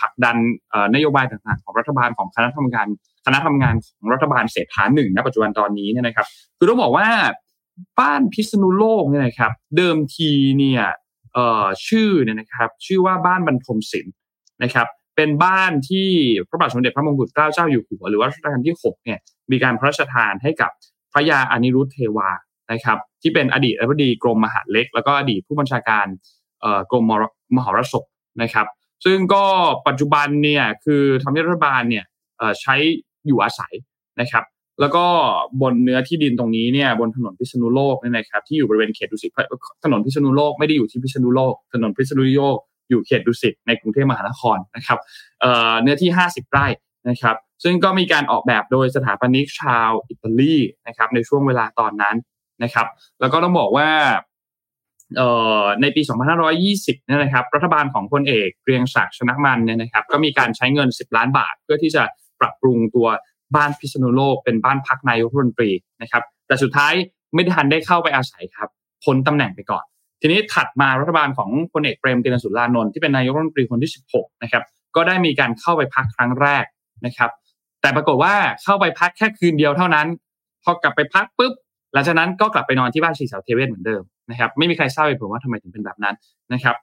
[0.00, 0.36] ผลักดัน
[0.94, 2.86] นโยบายต่างๆ ของรัฐบาลของคณะทำงาน
[3.26, 6.26] คณะทำงานของรัฐบาลเศรษฐาหนึ่งณปัจจุบันตอนนี้เนี่ยนะครับ
[6.58, 7.08] คือต้องบอกว่า
[8.00, 10.82] บ้านพิษณุโลกเนี่ยนะครับ เดิมทีเนี่ย
[11.86, 14.14] ชื่อเนี่ยนะครับ ชื่อว่าบ้านบรรทมศิลป์
[14.62, 16.08] นะครับเป็นบ้านที่
[16.48, 19.18] พระบาทสมเด็จพระมงกุฎเกล้าเจ้าอยู่หัวหรือว่ารัชกาลที่6เนี่ย
[19.50, 20.70] มีการพระราชทานให้กับ
[21.12, 22.30] พระยาอนิรุทธเทวา
[22.72, 26.06] นะครับที่เป็นอดีตอธิบดีกรมมหาเล็ก แล้วก็อดีตผู้บัญชาการ
[26.90, 27.04] กรม
[27.56, 28.04] มหรสพ
[28.42, 28.66] นะครับ
[29.04, 29.44] ซึ่งก็
[29.88, 32.04] ปัจจุบันเนี่ยคือทำให้รัฐบาลเนี่ย
[32.60, 32.74] ใช้
[33.26, 33.74] อยู่อาศัย
[34.20, 34.44] นะครับ
[34.80, 35.04] แล้วก็
[35.62, 39.30] บนเนื้อที่ดินตรงนี้เนี่ยบนถนนพิษณุโลกนี่นะครับที่อยู่บริเวณเขตดุสิต
[39.84, 44.98] ถนนพิษณุโลกไม่ได้อยู่ที่พิษณุโลก ถนนพิษณุโลก อยู่เขตดุสิตในกรุงเทพมหานครนะครับ
[45.82, 46.66] เนื้อที่ 50 ไร่
[47.08, 52.16] นะครับ ซึ่งก็มีการออกแบบโดยสถาปนิกชาวอิตาลีนะครับ ในช่วงเวลาตอนนั้น
[52.62, 52.86] นะครับ
[53.20, 53.88] แล้วก็ต้องบอกว่า
[55.80, 56.02] ในปี
[56.56, 62.02] 2520นี่นะครับ รัฐบาลของพลเอกเกรียงศักดิ์ชนะมันเนี่ยนะครับ ก็มีการใช้เงิน 10 ล้านบาท เพื่อที่จะ
[62.40, 63.08] ปรับปรุงตัว
[63.56, 65.70] บ้านพิษณุโลกเป็นบ้านพักนายกรัฐมนตรี
[66.02, 66.92] นะครับ แต่สุดท้าย
[67.34, 68.68] ไม่ทันได้เข้าไปอาศัยครับ
[69.04, 69.84] พ้นตำแหน่งไปก่อน
[70.22, 74.62] ทีนี้ถัดมารัฐบาลของพลเอกเปรมตินสุรานนท์ที่เป็นนายกรัฐมนตรีคนที่ 16 นะครับ
[74.96, 76.64] ก็ได้มีการเข้าไปพักครั้งแรก
[77.06, 77.30] นะครับ
[77.80, 80.06] แต่ปรากฏว่าเข้าไปพักแค่คืนเดียวเท่านั้น
[80.64, 81.52] พอกลับไปพักปุ๊บ
[81.92, 86.14] หลังจากนั้นก็กลับไปนอนที่บ้านชีสาวเทเวศเหมือนเดิมนะครับ ไม่มีใครทราบเหตุผลว่าทำไมถึงเป็นแบบนั้น
[86.52, 86.76] นะครับ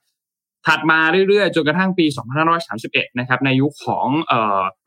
[0.68, 2.06] ถัดมาเรื่อยๆจนกระทั่งปี
[2.62, 4.08] 2531 นะครับ ในยุคของ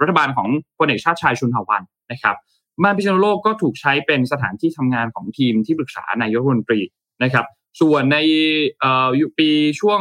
[0.01, 2.37] รัฐบาลของพลเอกชาติชายชุนหวันนะครับ
[2.83, 6.81] บ้านพิษณุโลกก็ถูกใช้เป็นสถานที่ทำงานของทีมที่ปรึกษานายกรัฐมนตรี
[7.23, 7.47] นะครับ
[7.81, 8.19] ส่วนใน
[9.39, 9.51] ปี
[9.81, 10.01] ช่วง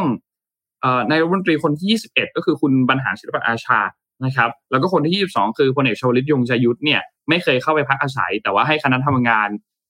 [1.10, 3.80] นายรัฐมนตรีคนที่ 21 ก็คือคุณบรรหารศิลปอาชา
[4.26, 9.50] นะครับ แล้วก็คนที่ 22 คือพลเอกชวลิตยงใจยุทธเนี่ยไม่เคยเข้าไปพักอาศัย แต่ว่าให้คณะทำงาน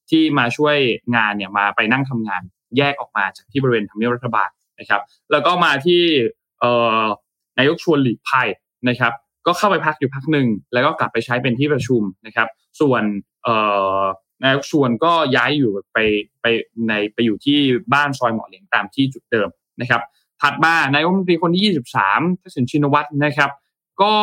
[0.10, 0.78] ที่มาช่วย
[1.16, 2.42] งานเนี่ยมาไปนั่งทำงาน
[2.78, 5.02] แยกออกมาจากที่บริเวณทำเนียบรัฐบาลนะครับ
[5.32, 6.02] แล้วก็มาที่
[7.58, 8.48] นายกชวนหลีกภัย
[8.90, 9.14] นะครับ
[9.48, 12.48] ก็เข้าไปพักอยู่พักหนึ่งแล้วก็กลับไปใช้เป็นที่ประชุมนะครับ
[12.82, 13.04] ส่วน
[14.44, 15.98] นายกชวนก็ย้ายอยู่ไป
[16.42, 16.46] ไป
[16.88, 17.60] ในไปอยู่ที่
[17.94, 19.50] บ้านซอยหมอเหลียงตามที่จุดเดิม
[19.82, 20.02] นะครับ
[20.42, 21.76] ถัดมานายกรัฐมนตรีคนที่
[22.06, 23.52] 23ทักษิณชินวัตรนะครับ
[24.02, 24.16] ก็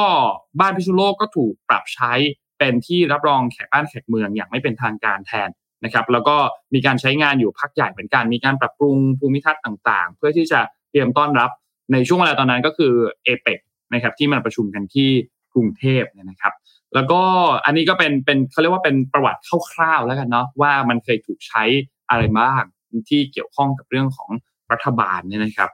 [0.61, 2.13] บ้านพิษุโลกก็ถูกปรับใช้
[2.59, 5.49] เป็นที่รับรองแขกบ้านแขกเมืองอย่างไม่เป็นทางการแทน
[5.85, 6.37] นะครับ แล้วก็
[6.75, 10.61] มีการใช้งานอยู่พักใหญ่เหมือนกัน มีการปรับปรุงภูมิทัศน์ต่างๆ เพื่อที่จะ
[10.91, 11.51] เตรียมต้อนรับ
[11.93, 12.93] ในช่วงเวลาตอนนั้นก็คือ
[13.25, 13.59] เอเปก
[13.95, 15.11] นะครับที่มันประชุมกันที่
[15.55, 16.53] กรุงเทพนะครับ
[16.95, 17.21] แล้วก็
[17.65, 19.41] อันนี้ก็เป็นเป็นเขาเรียกว่าเป็นประวัติ
[19.73, 21.65] คร่าวๆแล้วกันเนาะว่ามันเคยถูกใช้
[22.11, 22.63] อะไรบ้าง
[23.09, 24.31] ที่เกี่ยวข้องกับเรื่องของ
[24.73, 25.71] รัฐบาลเนี่ยนะครับ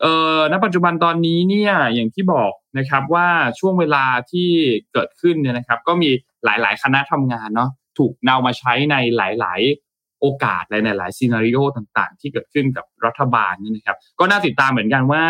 [0.00, 3.28] เอ่อณปัจจุบันตอนนี้เนี่ยอย่างที่บอกนะครับว่า
[3.58, 4.48] ช่วงเวลาที่
[4.92, 6.10] เกิดขึ้นเนี่ยนะครับ ก็มี
[6.44, 9.60] หลายๆ คณะทำงานเนาะถูกนำมาใช้ในหลาย
[9.92, 15.24] ๆ โอกาสในหลายๆซีนารีโอต่างๆ ที่เกิดขึ้นกับรัฐบาลนี่นะครับ ก็น่าติดตามเหมือนกันว่า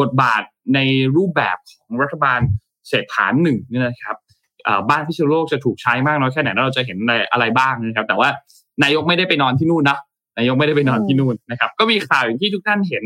[0.00, 0.42] บทบาท
[0.74, 0.80] ใน
[1.16, 2.40] รูปแบบของรัฐบาล
[2.88, 4.16] เศรษฐานหนึ่งนี่นะครับ
[4.88, 6.98] บ้านพิชโลกจะถูกใช้มากน้อยแค่ไหนแล้วเราจะเห็น
[7.32, 8.28] อะไรบ้างนะครับ แต่ว่า
[8.82, 9.98] นายกไม่ได้ไปนอนที่นู่นนะ
[10.38, 13.04] นายกไม่ได้ไปนอนที่นู่นนะครับ ก็มีข่าวอย่างที่ทุกท่านเห็น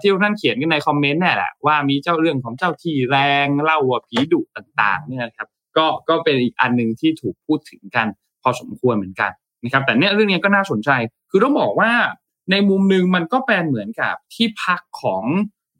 [0.00, 8.06] ที่ทุกท่านเขียนกันในคอมเมนต์นี่แหละว่ามีเจ้าเรื่องของเจ้าที่แรงเล่าว่าผีดุต่างๆเนี่ยครับ ก็ก็เป็นอีกอันหนึ่งที่ถูกพูดถึงกัน
[8.42, 9.30] พอสมควรเหมือนกัน
[9.64, 10.90] นะครับ แต่เนี่ยเรื่องนี้ก็น่าสนใจ
[11.30, 11.92] คือต้องบอกว่า
[12.50, 15.24] ในมุมหนึ่งมันก็เป็นเหมือนกับที่พักของ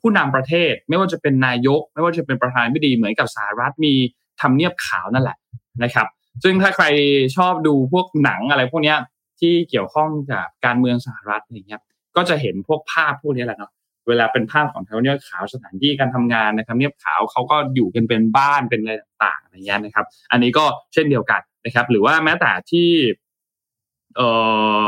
[0.01, 3.94] ผู้นำประเทศ ไม่ว่าจะเป็นนายก ไม่ว่าจะเป็นประธานาธิบดีเหมือนกับสหรัฐมี
[4.41, 5.36] ทำเนียบขาวนั่นแหละ
[5.82, 6.07] นะครับ
[6.43, 6.86] ซึ่งถ้าใคร
[7.36, 8.95] ชอบดูพวกหนังอะไรพวกนี้
[9.41, 11.80] ที่เกี่ยวข้องกับการเมืองสหรัฐอย่างเงี้ย
[12.16, 13.72] ก็จะเห็นพวกภาพพวกนี้แหละเนาะ
[14.09, 22.88] เวลาเป็นภาพของทำเนียบขาวสถานที่การทำงานในทำเนียบขาวเขาก็อยู่กันเป็นบ้านเป็นอะไรต่างๆอะไรเงี้ยนะครับ อันนี้ก็เช่นเดียวกันนะครับ หรือว่าแม้แต่ที่
[24.16, 24.28] เอ่
[24.80, 24.82] อ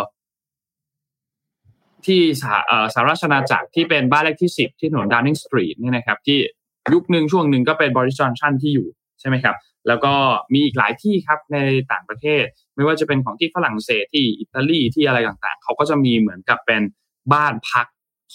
[2.06, 2.54] ที่สา
[2.94, 6.38] สารราชนาจักรที่เป็นบ้านเลขที่สิบที่ถนนดาวนิงสตรีทเนี่ยนะครับ ที่
[6.92, 8.88] ยุคหนึ่งช่วงหนึ่งก็เป็นบริษัทชันที่อยู่
[9.22, 9.56] ใช่ไหมครับ
[9.88, 10.12] แล้วก็
[10.52, 11.56] มีอีกหลายที่ครับใน
[11.92, 12.44] ต่างประเทศ
[12.76, 16.82] ไม่ว่าจะเป็นของที่ฝรั่งเศสที่อิตาลีที่อะไรต่างๆ เขาก็จะมีเหมือนกับเป็น
[17.32, 17.86] บ้านพัก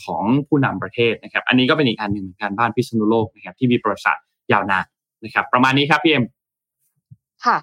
[0.03, 4.85] ของผู้นำประเทศนะครับ อันนี้ก็เป็นอีกอันหนึ่งเหมือนกันบ้านพิษณุโลกนะครับที่มีประวัติศาสตร์ยาวนาน
[5.23, 6.25] นะครับ ประมาณนี้ครับพี่เอ็ม
[7.45, 7.57] ค่ะ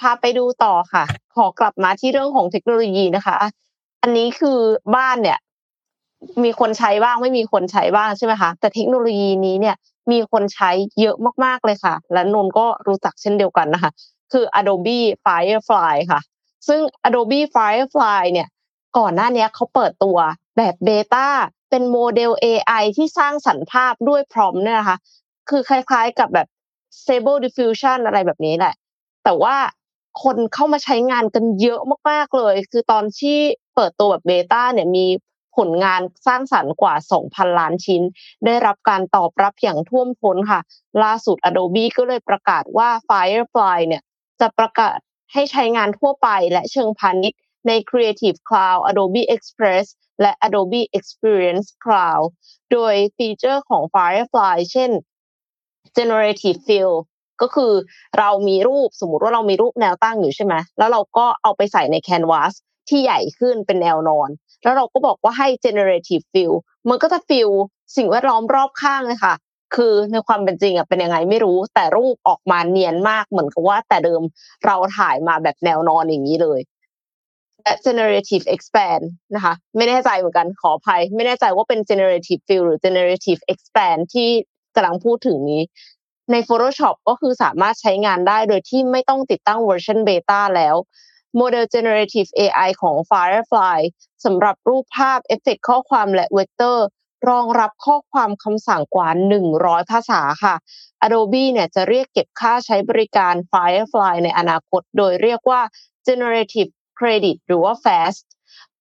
[0.00, 1.04] พาไปดูต่อค่ะ
[1.36, 3.36] ขอกลับมาที่เรื่องของเทคโนโลยีนะคะ
[4.02, 4.58] อันนี้คือ
[4.96, 5.38] บ้านเนี่ย
[6.44, 9.76] มีคนใช้บ้างไม่มีคนใช้บ้างใช่ไหมคะแต่เทคโนโลยีนี้เนี่ย
[10.10, 13.92] มีคนใช้เยอะมากๆเลยค่ะ และนนก็รู้จักเช่นเดียวกันนะคะ
[14.32, 16.20] คือ Adobe Firefly ค่ะ
[16.68, 18.48] ซึ่ง Adobe Firefly เนี่ย
[18.98, 20.18] ก่อนหน้านี้เขาเปิดตัว
[20.56, 21.28] แบบเบต้า
[21.70, 24.98] เป็นโมเดล AI ที่สร้างสรรค์ภาพด้วยพร้อมเนี่ยนะคะ
[25.48, 26.46] คือคล้ายๆกับแบบ
[27.00, 28.74] Stable Diffusion อะไรแบบนี้แหละ
[29.24, 29.56] แต่ว่า
[30.22, 31.80] คนเข้ามาใช้งานกันเยอะ
[32.10, 33.38] มากๆเลย คือตอนที่
[33.74, 35.06] เปิดตัวแบบเบต้าเนี่ยมี
[35.56, 36.94] ผลงานสร้างสรรค์กว่า
[37.26, 38.02] 2,000 ล้านชิ้น
[38.44, 40.60] ได้รับการตอบรับอย่างท่วมท้นค่ะ
[41.02, 44.02] ล่าสุด Adobe ก็เลยประกาศว่า Firefly เนี่ย
[44.40, 44.98] จะประกาศ
[45.32, 49.86] ให้ใช้งานทั่วไปและเชิงพาณิชย์ใน Creative Cloud Adobe Express
[50.20, 52.24] และ Adobe Experience Cloud
[52.72, 54.90] โดยฟีเจอร์ของ Firefly เช่น
[55.96, 56.92] Generative Fill
[57.42, 57.72] ก็คือ
[58.18, 62.52] เรามีรูปสมมุติว่าเรามีรูปแนวตั้งอยู่ใช่ไหมแล้วเราก็เอาไปใส่ใน Canvas
[62.88, 64.28] ที่ใหญ่ขึ้นเป็นแนวนอน
[64.64, 66.52] แล้วเราก็บอกว่าให้ generative fill
[66.88, 67.50] มันก็จะ fill
[67.96, 69.34] สิ่งแวดล้อมรอบข้างเลยค่ะ
[69.74, 74.22] คือในความเป็นจริงอะเป็นยังไงไม่รู้ แต่รูปออกมาเนียนมากเหมือนกับว่า แต่เดิม
[74.66, 76.60] เราถ่ายมาแบบแนวนอนอย่างนี้เลย
[77.62, 79.04] และ generative expand
[79.34, 84.28] นะคะ ไม่แน่ใจเหมือนกันขออภัย ไม่แน่ใจว่าเป็น generative fill หรือ generative expand ที่
[84.74, 85.62] กำลังพูดถึงนี้
[86.32, 90.76] ใน Photoshop ก็คือสามารถใช้งานได้โดยที่ไม่ต้องติดตั้งเวอร์ชันเบต้าแล้ว
[91.36, 93.78] โมเดล generative AI ของ Firefly
[94.24, 96.86] สำหรับรูปภาพเอฟเฟกต์ข้อความและเวกเตอร์
[97.28, 99.08] รองรับข้อความคำสั่งกว่า
[99.50, 100.54] 100 ภาษาค่ะ
[101.06, 105.60] Adobe เนี่ยจะเรียกเก็บค่าใช้บริการ Firefly ในอนาคต โดยเรียกว่า
[106.06, 108.24] generative credit หรือว่า fast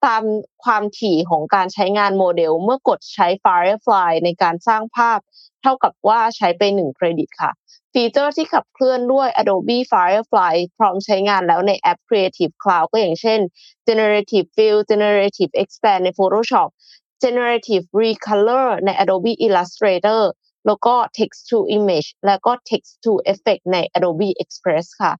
[0.05, 0.23] ตาม
[0.63, 5.19] ความถี่ของการใช้งานโมเดล เมื่อกดใช้ Firefly ในการสร้างภาพ
[5.63, 7.51] เท่ากับว่าใช้ไป1เครดิตค่ะ
[7.93, 13.39] ฟีเจอร์ที่ขับเคลื่อนด้วย Adobe Firefly พร้อมใช้งานแล้วในแอป Creative Cloud ก็อย่างเช่น
[13.87, 16.69] Generative Fill Generative Expand ใน Photoshop
[17.23, 20.21] Generative Recolor ใน Adobe Illustrator
[20.67, 25.13] แล้วก็ Text to Image แล้วก็ Text to Effect ใน Adobe Express ค่ะ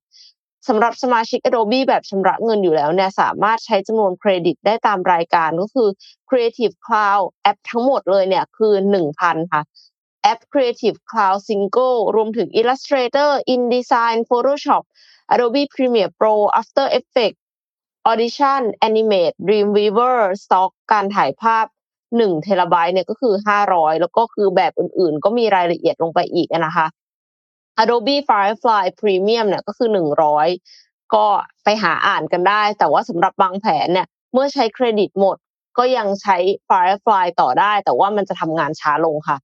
[0.68, 5.90] สำหรับสมาชิก Adobe แบบชำระเงินอยู่แล้วเนี่ยสามารถใช้จำนวนเครดิตได้ตามรายการก็คือ
[6.30, 9.62] Creative Cloud แอปทั้งหมดเลยเนี่ยคือ 1,000 ค่ะ
[10.24, 14.84] แอป Creative Cloud Single รวมถึง Illustrator InDesign Photoshop
[15.34, 17.42] Adobe Premiere Pro After Effects
[18.12, 21.66] Audition Animate Dreamweaver Stock การถ่ายภาพ
[22.10, 23.34] 1เทราไบต์เนี่ยก็คือ
[23.68, 26.88] 500 แล้วก็คือแบบอื่นๆ ก็มีรายละเอียดลงไปอีกนะคะ
[27.82, 29.90] Adobe Firefly Premium เนี่ยก็คือ
[30.52, 31.26] 100 ก็
[31.64, 35.38] ไปหาอ่านกันได้ แต่ว่าสำหรับบางแผนเนี่ยเมื่อใช้เครดิตหมด
[35.78, 36.38] ก็ยังใช้
[36.70, 39.38] Firefly ต่อได้ แต่ว่ามันจะทำงานช้าลงค่ะ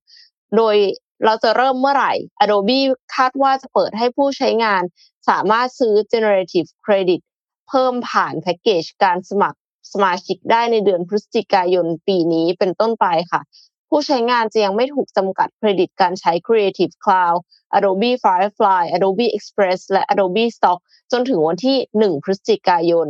[0.56, 0.76] โดย
[1.24, 2.12] เราจะเริ่มเมื่อไหร่
[2.44, 2.80] Adobe
[3.16, 4.82] คาดว่าจะเปิดให้ผู้ใช้งาน
[5.28, 7.20] สามารถซื้อ generative credit
[7.68, 9.58] เพิ่มผ่านแพ็กเกจการสมัคร
[9.92, 13.40] สมาชิกได้ในเดือนพฤศจิกายนปีนี้เป็นต้นไปค่ะ
[13.88, 17.38] ผู้ใช้งานจะยังไม่ถูกจำกัดเครดิตการใช้ Creative Cloud
[17.76, 20.78] Adobe Firefly Adobe Express และ Adobe Stock
[21.12, 23.08] จนถึงวันที่ 1 พฤศจิกายน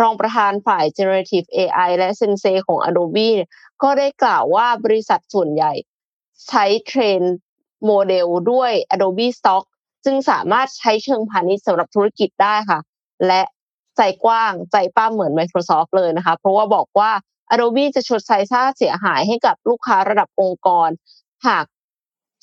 [0.00, 3.28] รองประธานฝ่าย Generative AI และ Sensei ของ Adobe
[3.82, 5.72] ก็ได้กล่าวว่าบริษัทส่วนใหญ่
[6.48, 7.20] ใช้ train
[7.84, 9.64] โมเดลด้วย Adobe Stock
[10.04, 12.80] จึงสามารถใช้เชิงพาณิชย์สำหรับธุรกิจได้ค่ะ
[13.26, 13.42] และ
[13.96, 17.10] ใจกว้างใจป้ำเหมือน Microsoft เลยนะคะ เพราะว่าบอกว่า
[17.52, 20.88] Adobe จะชดใช้ค่าเสียหายให้กับลูกค้าระดับองค์กร
[21.46, 21.64] หาก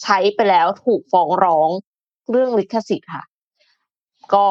[0.04, 1.70] ใช้ไปแล้วถูกฟ้องร้อง
[2.32, 3.24] เรื่องลิขสิทธิ์ค่ะ
[4.34, 4.48] ก็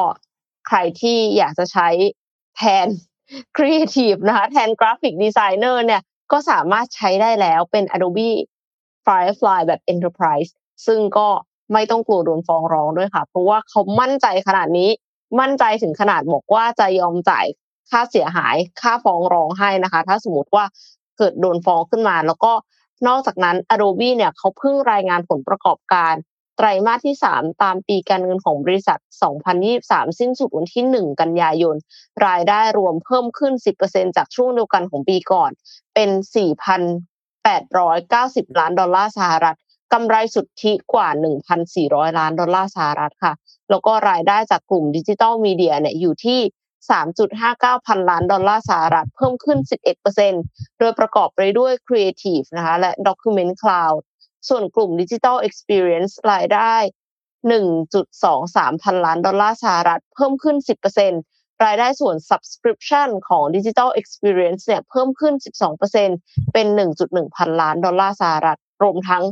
[0.67, 1.89] ใครที่อยากจะใช้
[2.55, 2.87] แทน
[3.57, 8.29] Creative นะคะแทนกราฟิกดีไซเนอร์เนี่ยก็สามารถใช้ได้แล้วเป็น Adobe
[9.05, 10.49] Firefly แบบ Enterprise
[10.87, 11.27] ซึ่งก็
[11.73, 14.89] ไม่ต้องกลัวโดนฟ้องร้องด้วยค่ะ เพราะว่าเขามั่นใจขนาดนี้
[15.39, 17.45] มั่นใจถึงขนาดบอกว่าจะยอมจ่าย
[17.89, 20.65] ค่าเสียหายค่าฟ้องร้องให้นะคะ ถ้าสมมติว่า
[21.17, 22.53] เกิดโดนฟ้องขึ้นมา แล้วก็
[23.07, 26.13] นอกจากนั้น Adobe เนี่ยเขาเพิ่งรายงานผลประกอบการ
[26.57, 28.99] ไตรมาสที่ 3 ตามปีการเงินของบริษัท
[29.59, 31.75] 2023 สิ้นสุดวันที่ 1 กันยายน
[32.27, 33.53] รายได้รวมเพิ่มขึ้น
[33.85, 35.51] 10%จากช่วงเดียวกันของปีก่อน
[35.93, 36.09] เป็น
[37.47, 39.57] 890 ล้านดอลลาร์สหรัฐ
[39.93, 41.09] กำไรสุทธิกว่า
[41.63, 43.33] 1,400 ล้านดอลลาร์สหรัฐค่ะ
[43.69, 46.39] แล้วก็รายได้จากกลุ่มดิจิทัลมีเดียเนี่ยอยู่ที่
[47.17, 49.59] 3.59 พันล้านดอลลาร์สหรัฐเพิ่มขึ้น
[50.19, 53.99] 11%โดยประกอบไปด้วย Creative นะคะและ Document Cloud
[54.49, 56.75] ส่วนกลุ่ม Digital Experience รายได้
[57.53, 65.33] 1.23 พันล้านดอลลาร์สหรัฐเพิ่มขึ้น 10% รายได้ส่วน Subscription ของ Digital Experience เนี่ยเพิ่มขึ้น
[65.93, 66.67] 12%เป็น
[67.01, 69.23] 1.1 พันล้านดอลลาร์สหรัฐ รวมทั้ง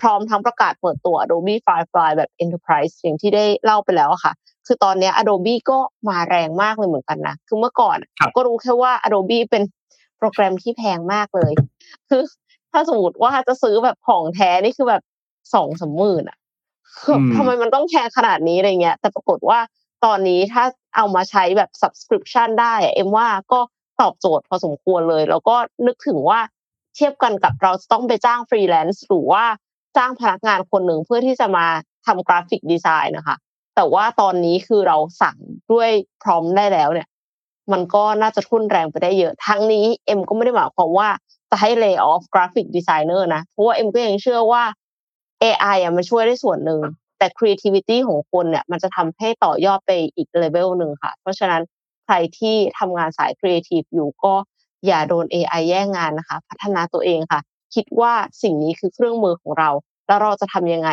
[0.00, 4.32] พร้อมทั้งประกาศเปิดตัว Adobe Firefly แบบ Enterprise อย่างที่ได้เล่าไปแล้วค่ะ
[4.66, 5.78] คือตอนนี้ Adobe ก็
[6.08, 7.98] มาแรงมากเลยเหมือนกันนะ คือเมื่อก่อน
[8.36, 9.62] ก็รู้แค่ว่า Adobe เป็น
[10.18, 11.52] โปรแกรมที่แพงมากเลย
[12.08, 12.22] คือ
[12.72, 15.02] ถ้าสมมติว่าจะซื้อแบบของแท้นี่คือแบบ
[15.54, 16.38] สองสามหมื่นอะ
[17.36, 19.58] ทำไมมันต้องแพงขนาดนี้อะไรเงี้ย แต่ปรากฏว่า
[20.04, 20.64] ตอนนี้ถ้า
[20.96, 23.60] เอามาใช้แบบ subscription ได้เอ็มว่าก็
[24.00, 26.40] ตอบโจทย์พอสมควรเลย แล้วก็นึกถึงว่า
[26.96, 29.44] เทียบกันกับเราต้องไปจ้างฟรีแลนซ์หรือว่า
[29.96, 31.66] จ้างพนักงานคนหนึ่งเพื่อที่จะมา
[32.06, 33.36] ทำกราฟิกดีไซน์นะคะ
[33.74, 35.36] แต่ว่าตอนนี้คือเราสั่ง
[35.72, 35.90] ด้วย
[36.22, 37.08] prompt ได้แล้วเนี่ย
[37.72, 41.08] มันก็น่าจะทุ่นแรงไปได้เยอะ ทั้งนี้เอ็มก็ไม่ได้หมายความว่า
[41.50, 44.62] จะให้ lay off กราฟิกดีไซเนอร์นะ เพราะว่าเอ็มก็ยังเชื่อว่า
[45.42, 46.80] AI อะมันช่วยได้ส่วนหนึ่ง
[47.22, 51.62] แต่ creativity ของคนเนี่ยมันจะทำให้ต่อยอดไปอีกเลเวลหนึ่งค่ะ เพราะฉะนั้น
[52.04, 54.34] ใครที่ทำงานสาย creative อยู่ก็
[54.86, 57.40] อย่าโดน AI แย่งงานนะคะ พัฒนาตัวเองค่ะ
[57.74, 58.12] คิดว่า
[58.42, 59.70] สิ่งนี้คือเครื่องมือของเรา
[60.06, 60.90] แล้วเราจะทำยังไง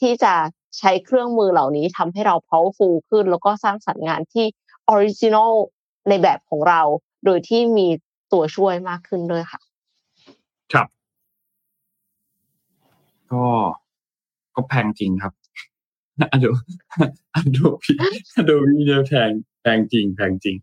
[0.00, 0.34] ที่จะ
[0.78, 4.46] ใช้เครื่องมือเหล่านี้ทำให้เรา powerful ขึ้น แล้วก็สร้างสรรค์งานที่
[4.88, 5.52] original
[6.08, 6.80] ในแบบของเรา
[7.24, 7.86] โดยที่มี
[8.32, 9.60] ตัวช่วยมากขึ้นด้วยค่ะ
[10.72, 10.88] ครับ
[13.32, 13.44] ก็
[14.54, 15.32] ก็แพงจริงครับ
[16.32, 19.30] Ado- Adobe Adobe เนี่ยแพง
[19.62, 20.56] แพงจริงแพงจริง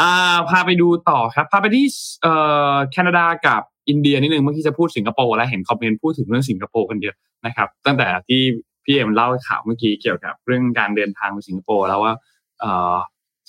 [0.00, 1.86] อ่า พาไปดูต่อครับ พาไปที่
[2.22, 2.34] เอ่
[2.72, 7.16] อแคนาดากับอินเดียนิดนึงเมื่อกี้จะพูดสิงคโปร์แล้วเห็นคอมเมนต์พูดถึงเรื่องสิงคโปร์กันเยอะ
[7.46, 8.40] นะครับ ตั้งแต่ที่
[8.84, 12.14] พี่เอ็มเล่าข่าวเมื่อกี้เกี่ยวกับ เรื่องการเดินทางไปสิงคโปร์แล้วว่า
[12.60, 12.96] เอ่อ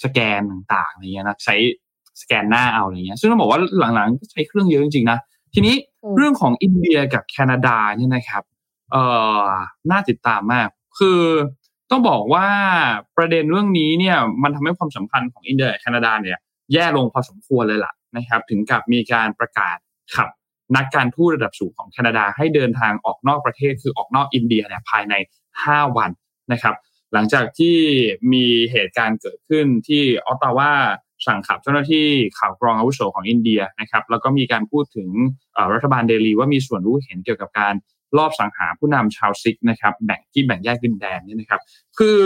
[0.04, 1.56] สแกนต่างๆอะไรเงี้ยนะใช้
[2.22, 3.60] สแกนหน้าเอาอะไรเงี้ยซึ่งต้องบอกว่า
[3.96, 5.18] หลังๆใช้เครื่องเยอะจริงๆนะ
[5.54, 5.76] ทีนี้
[6.18, 8.44] เรื่องของอินเดียกับแคนาดาเนี่ยนะครับ
[8.92, 9.04] เอ่
[9.44, 9.48] อ
[9.92, 10.68] น่าติดตามมาก
[11.00, 11.22] คือ
[11.92, 12.48] ต้องบอกว่า
[13.18, 16.38] ประเด็นเรื่องนี้เนี่ยมันทำให้ความสัมพันธ์ของอินเดียแคนาดาเนี่ย
[16.74, 19.78] แย่ลงพอสมควรเลยล่ะนะครับ ถึงกับมีการประกาศ
[20.16, 20.30] ขับ
[20.76, 25.14] นักการทูตระดับสูงของแคนาดาให้เดินทางออกนอกประเทศคือออกนอกอินเดียเนี่ยภายใน
[25.56, 26.12] 5 วัน
[26.52, 26.76] นะครับ
[27.14, 27.78] หลังจากที่
[28.34, 30.72] มีเหตุการณ์เกิดขึ้นที่ออตตาวา
[31.26, 32.08] สั่งขับเจ้าหน้าที่
[32.40, 35.10] ข่าวกรองอาวุโสของอินเดียนะครับ แล้วก็มีการพูดถึง
[35.74, 37.74] รัฐบาลเดลีว่ามีส่วนรู้เห็นเกี่ยวกับการ
[38.18, 41.62] ลอบสังหารผู้นำชาวซิกข์นะครับแบ่งที่แบ่งแยกดินแดนนี่นะครับ
[41.98, 42.20] คือ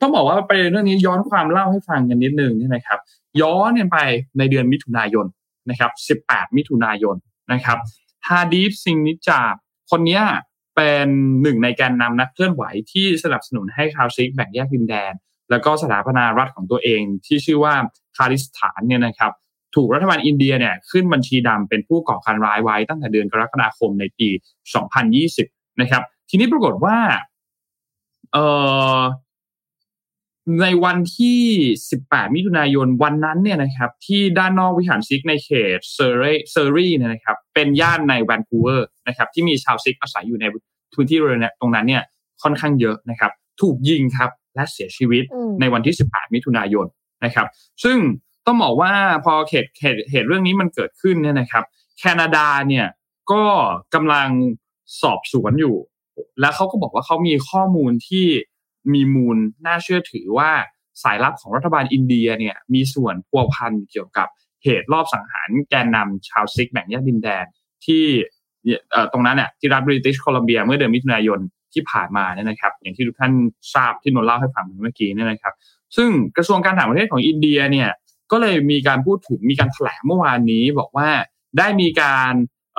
[0.00, 2.98] ต้องบอกว่าไปเรื่องนี้ย้อนความเล่าให้ฟังกันนิดนึงนี่นะครับ
[3.40, 3.98] ย้อนไป
[4.38, 5.26] ในเดือนมิถุนายน
[5.70, 7.16] นะครับ 18 มิถุนายน
[7.52, 7.78] นะครับ
[8.28, 9.40] ฮาร์ดีปซิงห์นิจจาร์
[9.90, 10.20] คนนี้
[10.76, 11.08] เป็น
[11.42, 15.12] หนึ่งในแกนนำนักเคลื่อนไหวที่สนับสนุนให้ชาวซิกข์แบ่งแยกดินแดน
[15.50, 17.74] แล้วก็สถาปนารัฐของตัวเองที่ชื่อว่า
[18.16, 19.32] คาลิสถานเนี่ยนะครับ
[19.74, 24.28] ถูกรัฐบาลอินเดียเนี่ยขึ้นบัญชีดำเป็นผู้ก่อการร้ายไว้ตั้งแต่เดือนกรกฎาคมในปี
[25.24, 26.96] 2020 นะครับ ทีนี้ปรากฏว่า
[28.32, 28.44] เอ่
[28.98, 29.00] อ
[30.62, 31.40] ในวันที่
[31.88, 40.44] 18 มิถุนายนวันนั้นเนี่ยนะครับที่ด้านนอกวิหารซิกในเขตเซอร์รีเซอร์รีเนี่ยนะครับเป็นย่านในแวนคูเวอร์นะครับที่มีชาวซิกอาศัยอยู่ใน
[40.94, 42.02] พื้นที่บริเวณตรงนั้นเนี่ย
[42.42, 45.24] ค่อนข้างเยอะนะครับ ถูกยิงครับและเสียชีวิต
[45.60, 46.86] ในวันที่ 18 มิถุนายน
[47.24, 47.46] นะครับ
[47.84, 47.98] ซึ่ง
[48.46, 48.92] ต้องบอกว่า
[49.24, 51.64] พอเหตุเหตุเหตุเรื่องนี้มันเกิดขึ้นเนี่ยนะครับ
[51.98, 52.86] แคนาดาเนี่ย
[53.32, 53.42] ก็
[53.94, 54.28] กำลัง
[55.02, 55.76] สอบสวนอยู่
[56.40, 58.26] แล้วเขาก็บอกว่าเขามีข้อมูลที่
[58.92, 59.36] มีมูล
[59.66, 60.50] น่าเชื่อถือว่า
[61.02, 64.28] สายลับของรัฐบาลอินเดียเนี่ยมีส่วนพัวพันเกี่ยวกับ
[64.64, 67.44] เหตุลอบสังหารแกนนำชาวซิกแบ่งแยกดินแดน
[67.86, 68.04] ที่
[69.12, 71.40] ตรงนั้นเนี่ยที่รัฐบริติชโคลัมเบียเมื่อเดือนมิถุนายน
[71.74, 73.32] ที่ผ่านมาเนี่ยนะครับ อย่างที่ทุกท่าน
[73.74, 75.54] ทราบที่นนเล่าให้ฟังเมื่อกี้เนี่ยนะครับ
[75.96, 77.88] ซึ่งกระทรวงการต่างประเทศของอินเดียเนี่ย
[78.32, 81.08] ก็เลยมีการพูดถึงมีการแถลงเมื่อวานนี้ บอกว่า
[81.58, 82.32] ได้มีการ
[82.76, 82.78] เ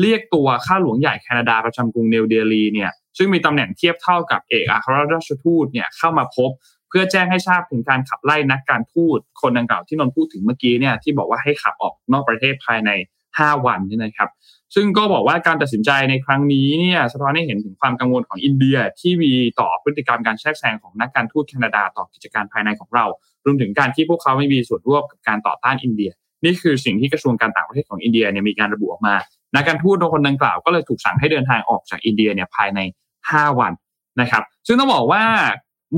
[0.00, 6.50] เรียกตัวข้าหลวงใหญ่แคนาดาประจำกรุงเนวเดลีเนี่ยซึ่งมีตำแหน่งเทียบเท่ากับเอกอัครราชทูตเนี่ยเข้ามาพบ
[6.88, 12.90] เพื่อแจ้งให้ทราบถึงการขับไล่นักการทูตคนดังกล่าวที่นนพูดถึงเมื่อกี้เนี่ยที่บอกว่าให้ขับออกนอกประเทศภายใน
[13.28, 14.28] 5 วันนี่นะครับ
[14.74, 23.04] ซึ่งก็บอกว่าการตัดสินใจในครั้งนี้เนี่ยสะท้อนให้เห็นถึงความกังวลของอินเดียที่มีต่อพฤติกรรมการแทรกแซงของนักการทูตแคนาดาต่อกิจการภายในของเรา
[23.44, 26.10] รวมถึงการที่พวกเขาไม่มีส่วนร่วมกับการต่อต้านอินเดีย
[26.44, 29.14] นี่คือสิ่งที่กระทรวงการต่างประเทศของอินเดียเนี่ยมีการระบุออกมา
[29.54, 32.80] นักการทูตคนดังกล่าวก็เลยถูกสั่งให้เดินทางออกจากอินเดียเนี่ยภายใน
[33.20, 33.72] 5 วัน
[34.20, 35.24] นะครับ ซึ่งต้องบอกว่า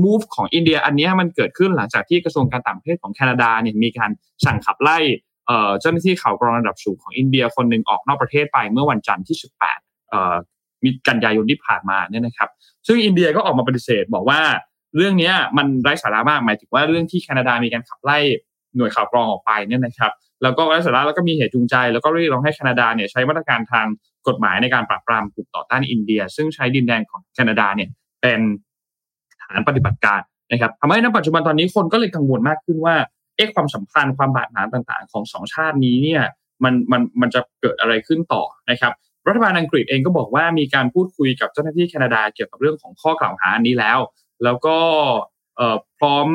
[0.03, 4.11] move ของอินเดียอันนี้มันเกิดขึ้นหลังจากที่กระทรวงการต่างประเทศของแคนาดาเนี่ยมีการ
[4.45, 4.97] สั่งขับไล่
[5.79, 9.37] เจ้าหน้าที่ข่าวกรองระดับสูงของอินเดียคนหนึ่งออกนอกประเทศไปเมื่อวันจันทร์ที่
[10.09, 12.49] 18มีกันยายนที่ผ่านมาเนี่ยนะครับ
[12.87, 14.41] ซึ่งอินเดียก็ออกมาปฏิเสธบอกว่า
[14.97, 18.17] เรื่องนี้มันไร้สาระมากหมายถึงว่าเรื่องที่แคนาดามีการขับไล่
[18.75, 20.11] หน่วยข่าวกรองออกไปเนี่ยนะครับ
[20.43, 23.87] แล้วก็ไร้สาระแล้วก็มีเหตุจูงใจ แล้วก็เรียกร้องให้แคนาดาเนี่ยใช้มาตรการทาง
[24.27, 27.89] กฎหมายในการปราบปรามกลุ่มต่อต้านอินเดีย ซึ่งใช้ดินแดนของแคนาดาเนี่ย
[28.21, 28.39] เป็น
[29.41, 30.21] ฐานปฏิบัติการ
[30.51, 32.95] นะครับทำให้ในปัจจุบันตอนนี้คนก็เลยกังวลมากขึ้นว่า
[33.35, 36.23] เอ๊ะความสัมพันธ์ความบาดหมางต่างๆ ของสองชาตินี้เนี่ย
[36.63, 38.93] มันมันมันจะเกิดอะไรขึ้นต่อนะครับ
[39.27, 43.99] รัฐบาลอังกฤษเองก็บอกว่ามีการพูดคุยกับเจ้าหน้าที่แคนาดาเกี่ยวกับเรื่องของข้อกล่าวหาอันนี้แล้ว
[44.43, 44.77] แล้วก็
[45.97, 46.27] พร้อม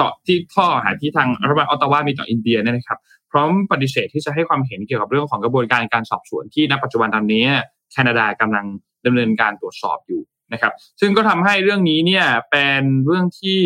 [0.00, 2.98] ต่อที่ข้อหาที่ทางรัฐบาลออตตาวามีต่ออินเดียเนี่ยนะครับ
[3.30, 7.44] พร้อมปฏิเสธที่จะให้ความเห็นเกี่ยวกับเรื่องของกระบวนการการสอบสวนที่ณปัจจุบันตอนนี้
[7.92, 8.66] แคนาดากำลัง
[9.06, 10.22] ดำเนินการตรวจสอบอยู่
[10.52, 13.60] นะครับ ซึ่งก็ทำให้เรื่องนี้เนี่ยเป็นเรื่องที่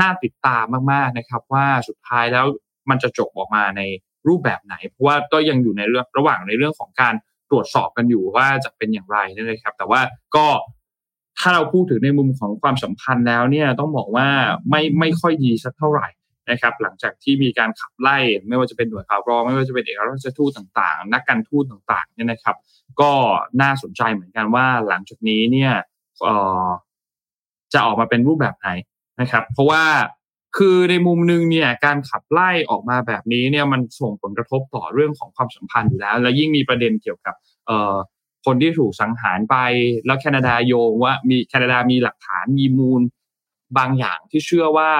[0.00, 2.46] น่าติดตามมากๆนะครับว่าสุดท้ายแล้ว
[2.90, 3.82] มันจะจบออกมาใน
[4.28, 7.14] รูปแบบไหน เพราะว่าก็ยังอยู่ในเรื่องระหว่างในเรื่องของการ
[7.50, 10.00] ตรวจสอบกันอยู่ว่าจะเป็นอย่างไรนะครับ แต่ว่า
[10.36, 10.46] ก็
[11.38, 14.28] ถ้าเราพูดถึงในมุมของความสัมพันธ์แล้วเนี่ยต้องบอกว่า
[14.70, 16.08] ไม่ไม่ค่อยดีสักเท่าไหร่
[16.50, 18.18] นะครับ หลังจากที่มีการขับไล่
[18.48, 22.56] ไม่ว่าจะเป็นหน่วยข่าวกรองไม่ว่าจะเป็นเอกราชทูตต่างๆ นักการทูตต่างๆเนี่ยนะครับ
[23.00, 23.12] ก็
[23.62, 25.72] น่าสนใจเหมือนกันว่าหลังจากนี้เนี่ย
[27.72, 28.68] จะออกมาเป็นรูปแบบไหน
[29.20, 29.84] นะครับ เพราะว่า
[30.56, 37.34] คือในมุมนึงเนี่ยการขับไล่ออกมาแบบนี้เนี่ยมันส่งผลกระทบต่อเรื่องของความสัมพันธ์อยู่แล้ว แล้วยิ่งมีประเด็นเกี่ยวกับ
[37.66, 37.94] เอ่อ
[38.46, 39.56] คนที่ถูกสังหารไป
[40.06, 43.02] แล้วแคนาดาโยงว่ามีแคนาดามีหลักฐานมีมูล
[43.78, 44.90] บางอย่างที่เชื่อว่า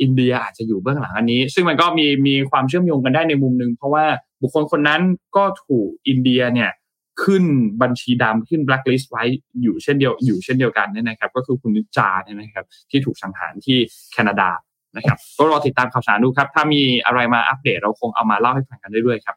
[0.00, 4.04] อินเดียอาจจะอยู่เบื้องหลังอันนี้ ซึ่งมันก็มีมีความเชื่อมโยงกันได้ในมุมนึง เพราะว่า
[4.42, 5.00] บุคคลคนนั้น
[5.36, 6.70] ก็ถูกอินเดียเนี่ย
[7.24, 7.44] ขึ้น
[7.82, 9.24] บัญชีดำขึ้นแบล็คลิสต์ไว้
[9.62, 13.78] อยู่เช่นเดียวอยู่เช่นเดียวกันเนี่ยนะครับ ก็คือคุณนิจาเนี่ยนะครับ ที่ถูกสังหารที่
[14.12, 14.48] แคนาดา
[14.96, 19.36] นะครับ ก็รอติดตามข่าวสารดูครับ ถ้ามีอะไรมาอัปเดตเราคงเอามาเล่าให้ฟังกันได้ด้วยครับ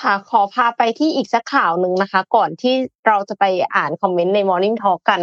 [0.00, 2.74] ค่ะ ขอพาไปที่อีกสักข่าวหนึ่งนะคะ ก่อนที่
[3.06, 3.44] เราจะไป
[3.76, 5.20] อ่านคอมเมนต์ใน Morning Talk กัน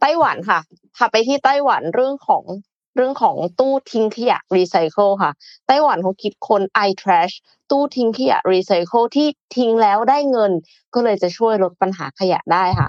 [0.00, 0.60] ไต้หวันค่ะ
[0.96, 2.44] พาไปที่ไต้หวันเรื่องของ
[2.94, 5.32] เรื่องของตู้ทิ้งขยะรีไซเคิลค่ะ
[5.66, 7.34] ไต้หวันเขาคิดคน i trash
[7.70, 10.52] ตู้ทิ้งขยะรีไซเคิลที่ทิ้งแล้วได้เงิน
[10.94, 12.88] ก็เลยจะช่วยลดปัญหาขยะได้ค่ะ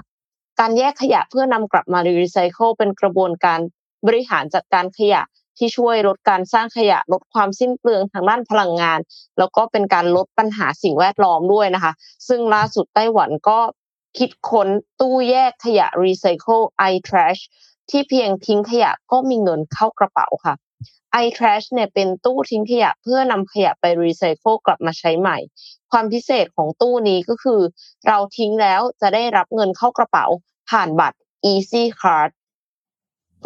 [0.60, 3.60] การแยกขยะเพื่อนำกลับมารีไซเคิลเป็นกระบวนการ
[4.06, 5.22] บริหารจัดการขยะ
[5.58, 8.98] ที่ช่วยลดการสร้างขยะลดความสิ้นเปลืองทางด้านพลังงาน
[9.38, 11.92] แล้วก็เป็นการลดปัญหาสิ่งแวดล้อมด้วยนะคะ
[12.28, 13.58] ซึ่งล่าสุดไต้หวันก็
[14.18, 14.68] คิดค้น
[15.00, 16.60] ตู้แยกขยะรีไซเคิล
[16.92, 17.40] iTrash
[17.90, 20.54] ที่เพียงทิ้งขยะก็มีเงินเข้ากระเป๋าค่ะ
[21.24, 25.38] iTrash เนี่ยเป็นตู้ทิ้งขยะเพื่อนำขยะไปรีไซเคิลกลับมาใช้ใหม่
[25.90, 27.60] ความพิเศษของตู้นี้ก็คือ
[28.06, 30.26] เราทิ้งแล้วจะได้รับเงินเข้ากระเป๋า
[30.70, 31.18] ผ่านบัตร
[31.50, 32.30] Easy Card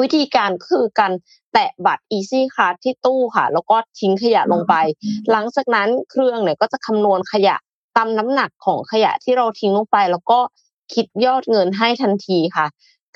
[0.00, 1.12] วิธีการคือการ
[1.52, 4.74] แตะบัตร Easy Card ที่ตู้ค่ะ แล้วก็ทิ้งขยะลงไป
[5.30, 7.56] หลังจากนั้นเครื่องเนี่ยก็จะคำนวณขยะ
[7.96, 10.38] ตามน้ำหนักของขยะที่เราทิ้งลงไป แล้วก็
[10.94, 12.66] คิดยอดเงินให้ทันทีค่ะ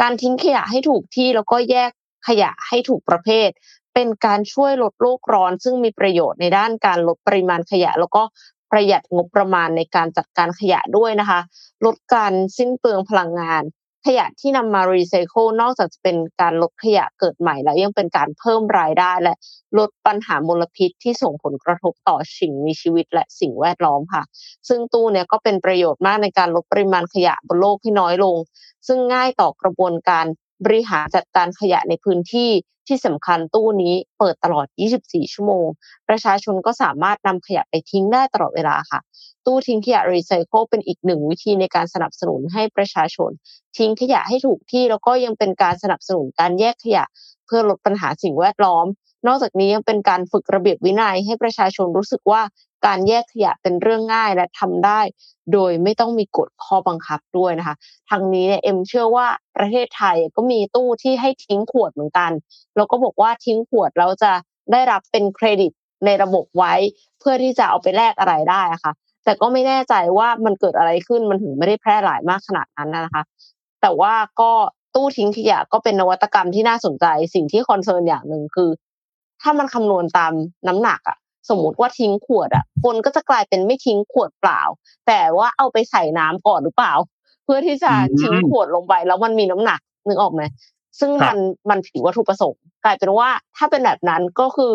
[0.02, 1.90] การทิ้งขยะให้ถูกที่แล้วก็แยก
[2.28, 3.48] ขยะให้ถูกประเภท
[3.94, 8.22] เป็นการช่วยลดโลกร้อน ซึ่งมีประโยชน์ในด้านการลดปริมาณขยะ แล้วก็
[8.70, 11.40] ประหยัดงบประมาณในการจัดการขยะด้วยนะคะ
[11.86, 13.62] ลดการสิ้นเปลืองพลังงาน
[14.06, 19.34] ขยะที่นำมารีไซเคิลนอกจากจะเป็นการลดขยะเกิดใหม่แล้วยังเป็นการเพิ่มรายได้และ
[19.78, 24.22] ลดปัญหามลพิษที่ส่งผลกระทบต่อสิ่งมีชีวิตและสิ่งแวดล้อมค่ะ
[24.68, 28.36] ซึ่งตู้เนี่ยก็เป็นประโยชน์มากในการลดปริมาณขยะบนโลกให้น้อยลง
[28.86, 30.26] ซึ่งง่ายต่อกระบวนการ
[30.64, 32.50] บริหารจัดการขยะในพื้นที่
[32.88, 34.66] ที่สำคัญตู้นี้เปิดตลอด
[35.00, 35.66] 24 ชั่วโมง
[36.08, 39.00] ประชาชนก็สามารถนำขยะไปทิ้งได้ตลอดเวลาค่ะ
[39.46, 43.30] ตู้ทิ้งขยะรีไซเคิลเป็นอีกหนึ่งวิธีในการสนับสนุนให้ประชาชน
[43.76, 47.04] ทิ้งขยะให้ถูกที่แล้วก็ยังเป็นการสนับสนุนการแยกขยะ
[47.46, 48.86] เพื่อลดปัญหาสิ่งแวดล้อม
[49.26, 52.42] นอกจากนี้ยังเป็นการฝึกระเบียบวินัยให้ประชาชนรู้สึกว่า
[52.86, 55.00] การแยกขยะเป็นเรื่องง่ายและทำได้
[55.52, 57.76] โดยไม่ต้องมีกฎข้อบังคับด้วยนะคะ
[58.10, 59.26] ทางนี้เนี่ยเอ็มเชื่อว่า
[59.56, 62.30] ประเทศไทยก็มีตู้ที่ให้ทิ้งขวดเหมือนกัน
[62.76, 64.32] แล้วก็บอกว่าทิ้งขวดแล้วจะ
[64.72, 65.72] ได้รับเป็นเครดิต
[66.04, 66.74] ในระบบไว้
[67.18, 68.92] เพื่อที่จะเอาไปแลกอะไรได้อะค่ะ
[69.24, 73.22] แต่ก็ไม่แน่ใจว่ามันเกิดอะไรขึ้นมันถึงไม่ได้แพร่หลายมากขนาดนั้นนะคะ
[73.82, 74.50] แต่ว่าก็
[74.94, 78.70] ตู้ทิ้งขยะก็เป็นนวัตกรรมที่น่าสนใจสิ่งที่ concern อย่างหนึ่งคือ
[79.42, 80.32] ถ้ามันคำนวณตาม
[80.68, 81.16] น้ำหนักอะ
[81.48, 84.60] สมมุติว่าทิ้งขวดอะคนก็จะกลายเป็นไม่ทิ้งขวดเปล่า
[85.06, 86.92] แต่ว่าเอาไปใส่น้ำก่อนหรือเปล่า
[87.44, 90.42] เพื่อที่จะทิ้งขวดลงไป แล้วมันมีน้ำหนักนึกออกไหม
[90.98, 91.38] ซึ่งมัน
[91.70, 94.72] มันผิดวัตถุประสงค์ กลายเป็นว่าถ้าเป็นแบบนั้นก็คือ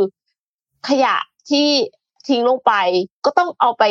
[0.87, 1.15] ขยะ
[1.49, 1.67] ที่
[2.29, 2.73] ทิ้งลงไป
[3.25, 3.83] ก็ต้องเอาไป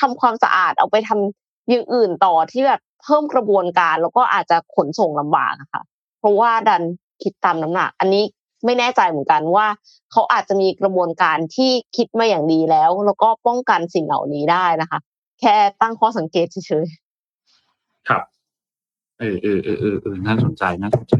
[0.00, 5.82] ทำความสะอาด เอาไปทำอย่างอื่นต่อที่แบบเพิ่มกระบวนการ แล้วก็อาจจะขนส่งลำบากค่ะ
[6.20, 6.82] เพราะว่าดัน
[7.22, 8.24] คิดตามน้ำหนัก อันนี้
[8.64, 9.66] ไม่แน่ใจเหมือนกันว่า
[10.12, 14.98] เขาอาจจะมีกระบวนการที่คิดมาอย่างดีแล้ว แล้วก็ป้องกันสิ่งเหล่านี้ได้นะคะ
[15.40, 18.22] แค่ตั้งข้อสังเกตเฉยๆครับ
[19.20, 21.14] เออเออเออเออเออน่าสนใจน่าสนใจ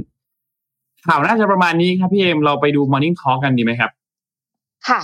[1.06, 3.90] ข่าวน่าจะประมาณนี้ครับพี่เอมเราไปดู Morning Talk กันดีไหมครับ
[4.88, 5.00] ค่ะ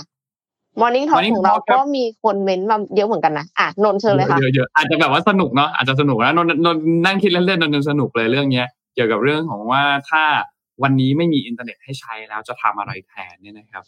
[0.79, 10.23] Morning Talk ของเราก็มีคนเม้นมาเยอะเหมือนกันนะอะนนเชิญเลยค่ะเยอะๆอาจจะแบบว่าสนุกเนาะอาจจะสนุกนะนนนนนั่งคิดเล่นๆนนสนุกเลยเรื่องเนี้ย เกี่ยวกับเรื่องของว่าถ้า
[10.83, 13.83] วันนี้ไม่มีอินเทอร์เน็ตให้ใช้แล้วจะทำอะไรแทนเนี่ยนะครับ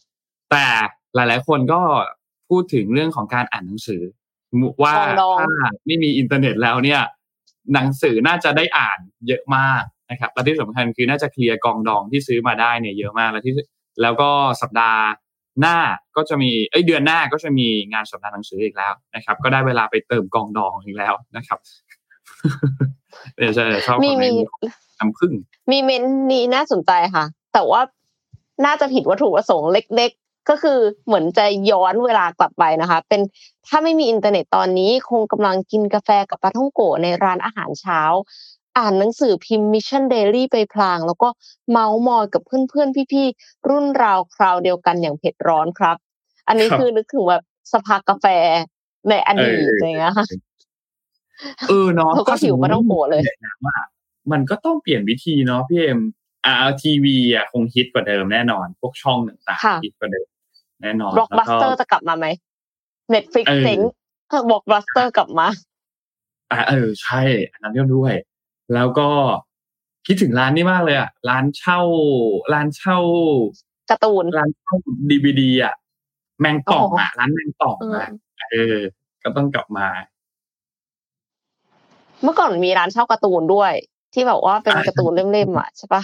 [0.51, 0.67] แต่
[1.15, 1.81] หลาย ๆ คนก็
[2.49, 4.01] พูดถึงเรื่องของการอ่านหนังสือ
[4.83, 4.93] ว่า
[5.39, 5.49] ถ้า
[5.85, 7.01] ไม่มีอินเทอร์เน็ตแล้วเนี่ย
[7.73, 13.53] หนังสือน่าจะได้อ่านเยอะมากนะครับและที่สำคัญคือน่าจะเคลียร์กองดองที่ซื้อมาได้เนี่ยเยอะมากแล้วที่
[14.01, 14.29] แล้วก็
[14.61, 15.01] สัปดาห์
[15.61, 15.77] หน้า
[16.15, 21.59] ก็จะมีเอ้ยเดือนหน้าก็จะมีงานสัปดาห์หนังสืออีกแล้วนะครับ ก็ได้เวลาไปเติมกองดองอีกแล้วนะครับ
[23.37, 24.29] เดี๋ยวจะชอบมีมี
[24.99, 25.33] น้ำพึ่ง
[25.71, 27.81] มีเมนต์นี้น่าสนใจค่ะ แต่ว่า
[28.65, 33.21] น่าจะผิดวัตถุประสงค์เล็ก ๆ ก็คือเหมือนจะย้อนเวลากลับไปนะคะ เป็น
[33.67, 38.01] ถ้าไม่มีอินเทอร์เน็ตตอนนี้คงกำลังกินกาแฟกับปาท่องโก๋ในร้านอาหารเช้า
[38.77, 41.29] อ่านหนังสือพิมพ์ Mission Daily ไปพลาง แล้วก็
[41.71, 45.97] เมาส์มอยกับเพื่อนๆ พี่ๆ รุ่นราวคราวเดียวกันอย่างเผ็ดร้อนครับ
[46.47, 47.43] อันนี้คือนึกถึงแบบ
[47.73, 48.25] สภากาแฟ
[49.09, 50.25] ในอดีตอย่างเงี้ยค่ะ
[51.69, 53.23] เออเนาะก็หิวมาต้องโผเลย
[53.65, 53.77] ว่า
[54.31, 55.99] มันก็ต้องเปลี่ยนวิธีเนาะพี่เอ็ม
[56.45, 60.27] อ่าทีวีอะคงฮิตกว่าเดิมแน่นอน พวกช่องต่างๆฮิตกว่าเดิม
[60.81, 62.25] แน่นอนบล็อกบัสเตอร์จะกลับมาไหม
[63.09, 63.79] Netflix เจ๊ง
[64.49, 65.47] บล็อกบัสเตอร์กลับมา
[66.51, 67.21] อ่าเออใช่
[67.51, 68.13] อันนั้นด้วย
[68.73, 69.09] แล้วก็
[70.07, 71.79] คิดถึงร้านนี้มากเลยอะร้านเช่า
[72.53, 72.99] ร้านเช่า
[73.89, 74.73] การ์ตูนร้านเช่า
[75.09, 75.75] ดีวีดีอะ
[76.39, 78.09] แมงป่องอะร้านแมงป่องอะ
[78.51, 78.77] เออ
[79.23, 79.87] ก็ต้องกลับมา
[82.23, 83.71] เมื่อก่อนมีร้านเช่าการ์ตูนด้วย
[84.13, 86.03] ที่แบบว่าเป็นการ์ตูนเล่มๆอะใช่ปะ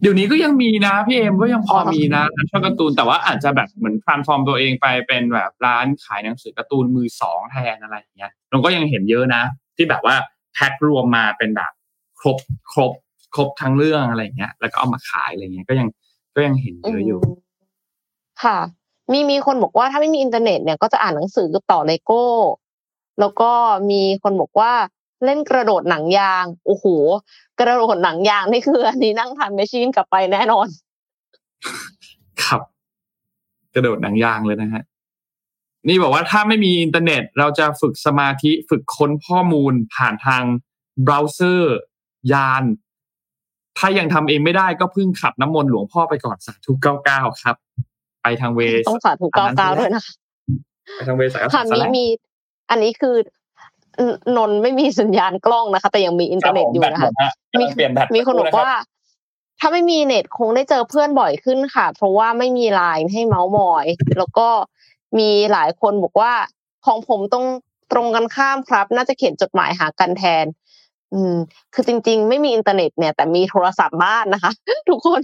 [0.00, 9.42] เดี๋ยวนี้ก็ยังมีนะพี่เอ็มก็ยังพอมีนะร้านเช่าการ์ตูนแต่ว่าอาจจะแบบเหมือนทรานส์ฟอร์มตัวเองไปเป็นแบบร้านขายหนังสือการ์ตูนมือสองแทนอะไรอย่างเงี้ยเราก็ยังเห็นเยอะนะ
[9.76, 10.16] ที่แบบว่า
[10.54, 11.72] แพ็ครวมมาเป็นแบบ
[12.24, 12.38] ครบ
[12.72, 12.92] ครบ
[13.34, 15.88] ครบทั้งเรื่องอะไรเงี้ย แล้วก็เอามาขายอะไรเงี้ยก็ยัง
[16.34, 17.20] ก็ยังเห็นเยอะอยู่
[18.42, 18.58] ค่ะ
[19.12, 22.24] มีมีคนบอกว่าถ้าไม่มีอินเทอร์เน็ตเนี่ยก็จะอ่านหนังสือต่อเลโก้
[23.20, 23.50] แล้วก็
[23.90, 24.72] มีคนบอกว่า
[25.24, 26.84] เล่นกระโดดหนังยางโอ้โห
[27.60, 30.68] กระโดดหนังยางนี่คืออันนี้นั่ง time machine กลับไปแน่นอน
[32.44, 32.60] ครับ
[33.74, 34.82] กระโดดหนังยางเลยนะฮะ
[35.88, 40.42] นี่บอกว่าถ้าไม่มีอินเทอร์เน็ต เราจะฝึกสมาธิฝึกค้นข้อมูลผ่านทาง
[41.02, 41.76] เบราว์เซอร์
[42.32, 42.64] ยาน
[43.78, 47.56] ถ้ายังทำเองไม่ได้ก็พึ่งขับน้ำมนต์หลวงพ่อไปก่อนสาธุเก้าเก้าครับ
[48.22, 50.14] ไปทางเวต้องสาธุเก้าเก้าด้วยนะคะ
[50.94, 52.04] ไปทางเวสายค่ะมีมี
[52.70, 53.16] อันนี้คือ
[54.36, 57.10] นนไม่มีสัญญาณกล้องนะคะ แต่ยังมีอินเทอร์เน็ตอยู่นะคะ
[57.60, 57.64] มี
[58.14, 58.72] มีคนบอกว่า
[59.60, 63.86] ถ้าไม่มีเน็ตคงได้เจอเพื่อนบ่อยขึ้นค่ะ เพราะว่าไม่มีไลน์ให้เมาส์มอย
[64.18, 64.48] แล้วก็
[65.18, 66.32] มีหลายคนบอกว่า
[66.86, 67.44] ของผมต้อง
[67.92, 70.44] ตรงกันข้ามครับ น่าจะเขียนจดหมายหากันแทน
[71.14, 71.36] อืม
[71.74, 74.52] คือจริง ๆ ไม่มีอินเทอร์เน็ตเนี่ย แต่มีโทรศัพท์บ้านนะคะ
[74.88, 75.20] ทุกคน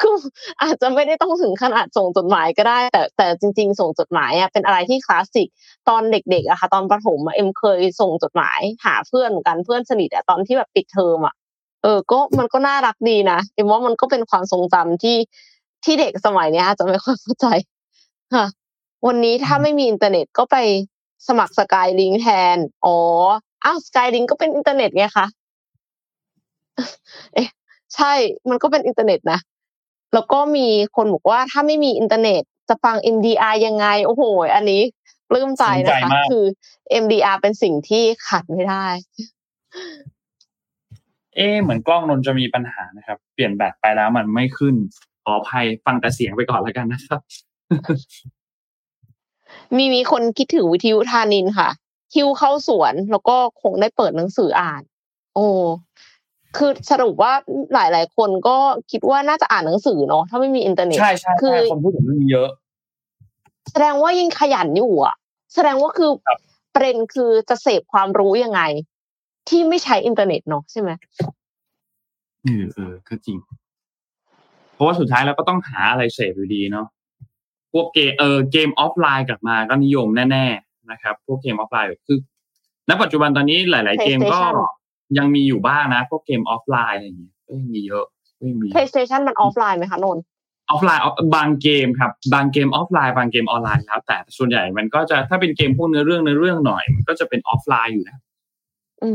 [0.00, 0.16] คือ
[0.62, 5.48] อาจจะไม่ได้ต้องถึงขนาดส่งจดหมายก็ได้ แต่แต่จริง ๆ ส่งจดหมายอะเป็นอะไรที่คลาสสิก
[5.88, 11.34] ตอนเด็กๆอะค่ะ ตอนประถมเอ็มเคยส่งจดหมาย หาเพื่อนกันเพื่อนสนิทอะตอนที่แบบปิดเทอมอะ
[11.82, 15.16] เออ ก็มันก็น่ารักดีนะเอ็มว่ามันก็เป็นความทรงจำที่
[15.84, 17.46] ที่เด็กสมัยเนี้ยจะไม่ค่อยเข้าใจ
[18.34, 18.46] ค่ะ
[19.06, 20.56] วันนี้ถ้าไม่มีอินเทอร์เน็ตก็ไป
[21.28, 22.98] สมัคร Skylink แทน อ๋อ
[23.64, 25.26] อ้าว Skylink ก็เป็นอินเทอร์เน็ตไงคะ
[27.34, 27.48] เอ๊ะ
[27.94, 28.12] ใช่
[28.48, 29.38] มันก็เป็นอินเทอร์เน็ตนะ
[30.14, 34.22] แล้วก็มีคนบอกว่าถ้าไม่มีอินเทอร์เน็ต จะฟัง MDR ยังไง โอ้โห
[34.54, 34.82] อันนี้
[35.28, 36.44] ปลื้มใจนะคะ คือ
[37.02, 38.86] MDR เป็นสิ่งที่ขาดไม่ได้
[41.36, 44.74] เอ๊เหมือนกล้องนนจะมีปัญหานะครับ เปลี่ยนแบตไปแล้วมันไม่ขึ้น
[45.24, 47.20] ขออภัยฟังแต่เสียงไปก่อนแล้วกันนะครับ
[49.76, 51.68] มีมีคนคิดถึงวิทยุธานินทร์ค่ะ
[52.14, 54.82] คิวเข้าสวน แล้วก็คงได้เปิดหนังสืออ่าน
[55.34, 55.46] โอ้
[56.56, 57.32] คือสรุปว่า
[57.74, 58.56] หลาย ๆ คนก็
[58.90, 62.48] คิดว่าน่าจะอ่านหนังสือเนาะถ้าไม่มีอินเทอร์เน็ตใช่ใช่คือคนพูดถึงเรื่องนี้เยอะ
[63.72, 65.14] แสดงว่ายิ่งขยันอยู่อะ
[65.54, 66.10] แสดงว่าคือ
[66.74, 68.62] ประเด็นคือจะเสพความรู้ยังไง
[69.48, 70.90] ที่ไม่ใช้อินเทอร์เน็ตเนาะใช่ไหม
[72.42, 73.38] เออเออก็จริง
[74.74, 76.86] เพราะว่าสุดท้ายเราก็ต้องหาอะไรเสพอยู่ดีเนาะ
[77.72, 82.18] พวกเกมเออเกมออฟไลน์กลับมาก็นิยมแน่ๆ นะครับ พวกเกมออฟไลน์คือ
[82.88, 84.40] ณปัจจุบันตอนนี้หลาย ๆ เกมก็
[85.18, 88.04] ยังมีอยู่บ้างนะ พวกเกมออฟไลน์อะไรอย่างเงี้ยก็ยังมีเยอะ
[88.38, 90.18] ก็ยังมี PlayStation มันออฟไลน์ไหมคะนน
[90.70, 91.02] ออฟไลน์
[91.36, 98.18] บางเกมครับ บางเกมออฟไลน์บางเกมออนไลน์แล้วแต่ส่วนใหญ่มันก็จะถ้าเป็นเกมพวกเนื้อเรื่องเนื้อเรื่องหน่อย มันก็จะเป็นออฟไลน์อยู่นะ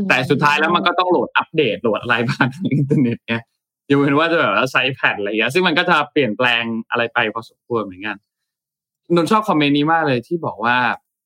[0.08, 3.42] แต่สุดท้ายแล้วมันก็ต้องโหลดอัปเดตโหลดอะไรบ้างทางอินเทอร์เน็ตเนี่ย
[3.88, 8.16] ยกเว้นว่าจะแบบว่าใช้แผ่นอะไรอย่างเงี้ยซึ่งมันก็จะเปลี่ยนแปลงอะไรไปพอสมควรเหมือนกัน
[9.14, 10.76] นนชอบคอมเมนต์นี้มากเลยที่บอกว่า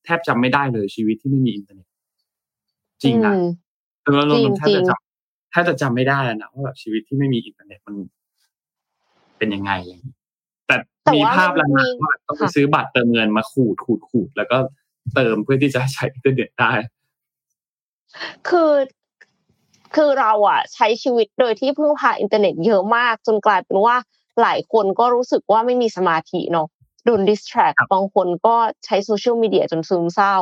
[0.04, 1.88] แทบจำไม่ได้เลยชีวิตที่ไม่มีอินเทอร์เน็ต
[3.02, 3.34] จริงนะ
[4.04, 7.94] เออนนแทบจะจำแทบจะจำไม่ได้นะว่าแบบชีวิตที่ไม่มีอินเทอร์เน็ตมัน
[9.38, 9.72] เป็นยังไง
[10.66, 10.76] แต่
[11.14, 14.58] มีภาพแล้วนะว่าต้องไปซื้อบัตรเติมเงินมาขูดขูดขูดแล้วก็
[15.14, 16.72] เติมเพื่อที่จะใช้อินเทอร์เน็ตได้
[18.48, 18.72] คือ
[19.94, 23.96] คือเราอะ ใช้ชีวิตโดยที่พึ่งพาอินเทอร์เน็ตเยอะมาก จนกลายเป็นว่า
[24.40, 26.68] หลายคนก็รู้สึกว่าไม่มีสมาธิเนาะ
[27.04, 30.34] โดน distract บางคนก็ใช้โซเชียลมีเดียจนซึมเศร้า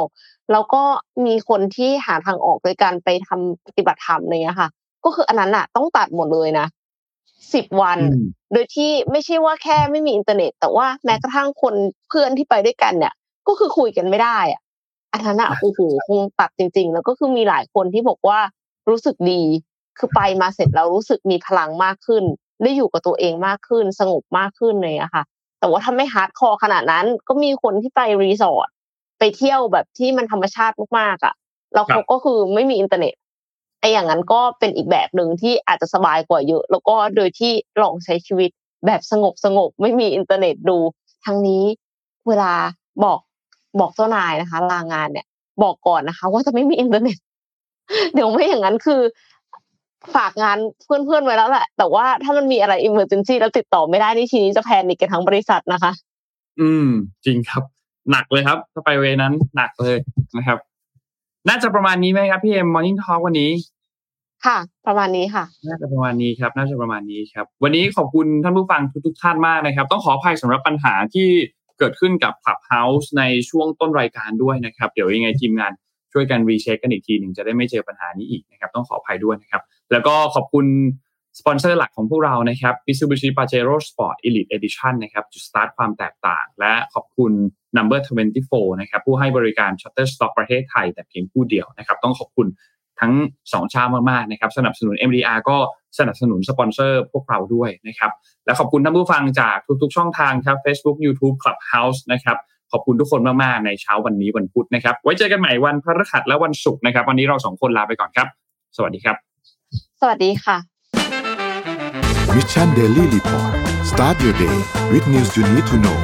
[0.53, 0.83] แล้วก็
[1.27, 4.69] มีคนที่หาทางออกโดยการไปทำปฏิบัติธรรมเนี้ยค่ะ
[5.05, 6.67] ก็คืออันนั้นอะต้องตัดหมดเลยนะ
[7.55, 7.99] สิบวัน
[8.53, 11.75] โดยที่ไม่ใช่ว่าแค่ไม่มีอินเทอร์เน็ต แต่ว่าแม้กระทั่งคน
[12.09, 13.15] เพื่อนที่ไปด้วยกันเนี่ย
[13.49, 14.61] ก็คือคุยกันไม่ได้อะ
[15.13, 18.41] อันนั้นอะโอ้โหคงตัดจริง ๆ แล้วก็คือมีหลายคนที่บอกว่า
[18.89, 19.43] รู้สึกดี
[19.99, 22.25] คือไปมาเสร็จแล้วรู้สึกมีพลังมากขึ้น
[22.63, 25.25] ได้อยู่กับตัวเองมากขึ้น สงบมากขึ้นเลยอะค่ะ
[25.61, 28.69] แต่ว่าถ้าไม่ hardcore ขนาดนั้น ก็มีคนที่ไปรีสอร์ท
[29.19, 31.35] ไปเที่ยวแบบที่มันธรรมชาติมากๆอะ
[31.75, 33.15] แล้วเขาก็คือไม่มีอินเทอร์เน็ต
[33.81, 37.53] ไอ้อย่างนั้นก็เป็นอีกแบบหนึ่งที่อาจจะสบายกว่าเยอะ แล้วก็โดยที่
[37.83, 38.51] ลองใช้ชีวิต
[38.87, 40.79] แบบสงบสงบไม่มีอินเทอร์เน็ตดู
[41.25, 41.65] ทั้งนี้
[42.29, 42.53] เวลา
[43.05, 43.21] บอก
[43.81, 45.27] บอกเจ้านายนะคะ ลางานเนี่ย
[45.63, 47.19] บอกก่อนนะคะ ว่าจะไม่มีอินเทอร์เน็ต
[48.15, 49.01] เดี๋ยวไม่อย่างนั้นคือ
[50.17, 55.93] ฝากงานเพื่อนๆไว้แล้วแหละ แต่ว่าถ้ามันมีอะไร emergency แล้วติดต่อไม่ได้นี่ทีนี้จะ panic กันทั้งบริษัทนะคะ
[56.61, 56.89] อืม
[57.25, 57.63] จริงครับ
[58.11, 59.97] หนักเลยครับ ถ้าไป way นั้นหนักเลย
[60.37, 60.59] นะครับ
[61.49, 63.51] น่าจะประมาณนี้ไหมครับพี่เอ็ม Morning Talk วันนี้
[64.47, 71.29] ค่ะ ประมาณนี้ค่ะ น่าจะประมาณนี้ครับ น่าจะประมาณนี้ครับ วันนี้ขอบคุณท่านผู้ฟังทุกๆท่านมากนะครับ ต้องขออภัยสำหรับปัญหาที่
[71.79, 75.73] เกิดขึ้นกับ Clubhouse ในช่วงต้นรายการด้วยนะครับ เดี๋ยวยังไงทีมงาน
[76.13, 79.63] ช่วยกัน recheck กันอีกทีหนึ่งจะได้ไม่เจอปัญหานี้อีกนะครับ ต้องขออภัยด้วยนะครับ
[79.93, 80.67] แล้วก็ขอบคุณ
[81.39, 87.33] สปอนเซอร์หลักของพวกเรานะครับ Mitsubishi Pajero Sport Elite Edition นะครับจุดสตาร์ทความแตกต่าง และขอบคุณ
[87.77, 88.01] Number
[88.41, 92.47] 24 นะครับผู้ให้บริการ Shutterstock ประเทศไทย แต่เพียงผู้เดียวนะครับ ต้องขอบคุณ
[93.01, 93.13] ทั้ง
[93.53, 95.57] สองชาติมากๆนะครับ สนับสนุน MDR ก็
[95.99, 98.13] สนับสนุนสปอนเซอร์พวกเราด้วยนะครับ
[98.45, 102.39] และขอบคุณท่านผู้ฟังจากทุกๆ ช่องทางครับ Facebook YouTube Clubhouse นะครับ
[102.73, 108.29] ขอบคุณทุกคนมากๆในเช้าวันนี้วันพุธนะครับ ไว้เจอกันใหม่วันพฤหัสและวันศุกร์นะครับ วันนี้เราสองคนลาไปก่อนครับ
[108.77, 109.28] สวัสดีครับ
[110.01, 110.57] สวัสดีค่ะ
[112.35, 113.53] Mission Daily Report
[113.91, 114.57] start your day
[114.93, 115.99] with news you need to know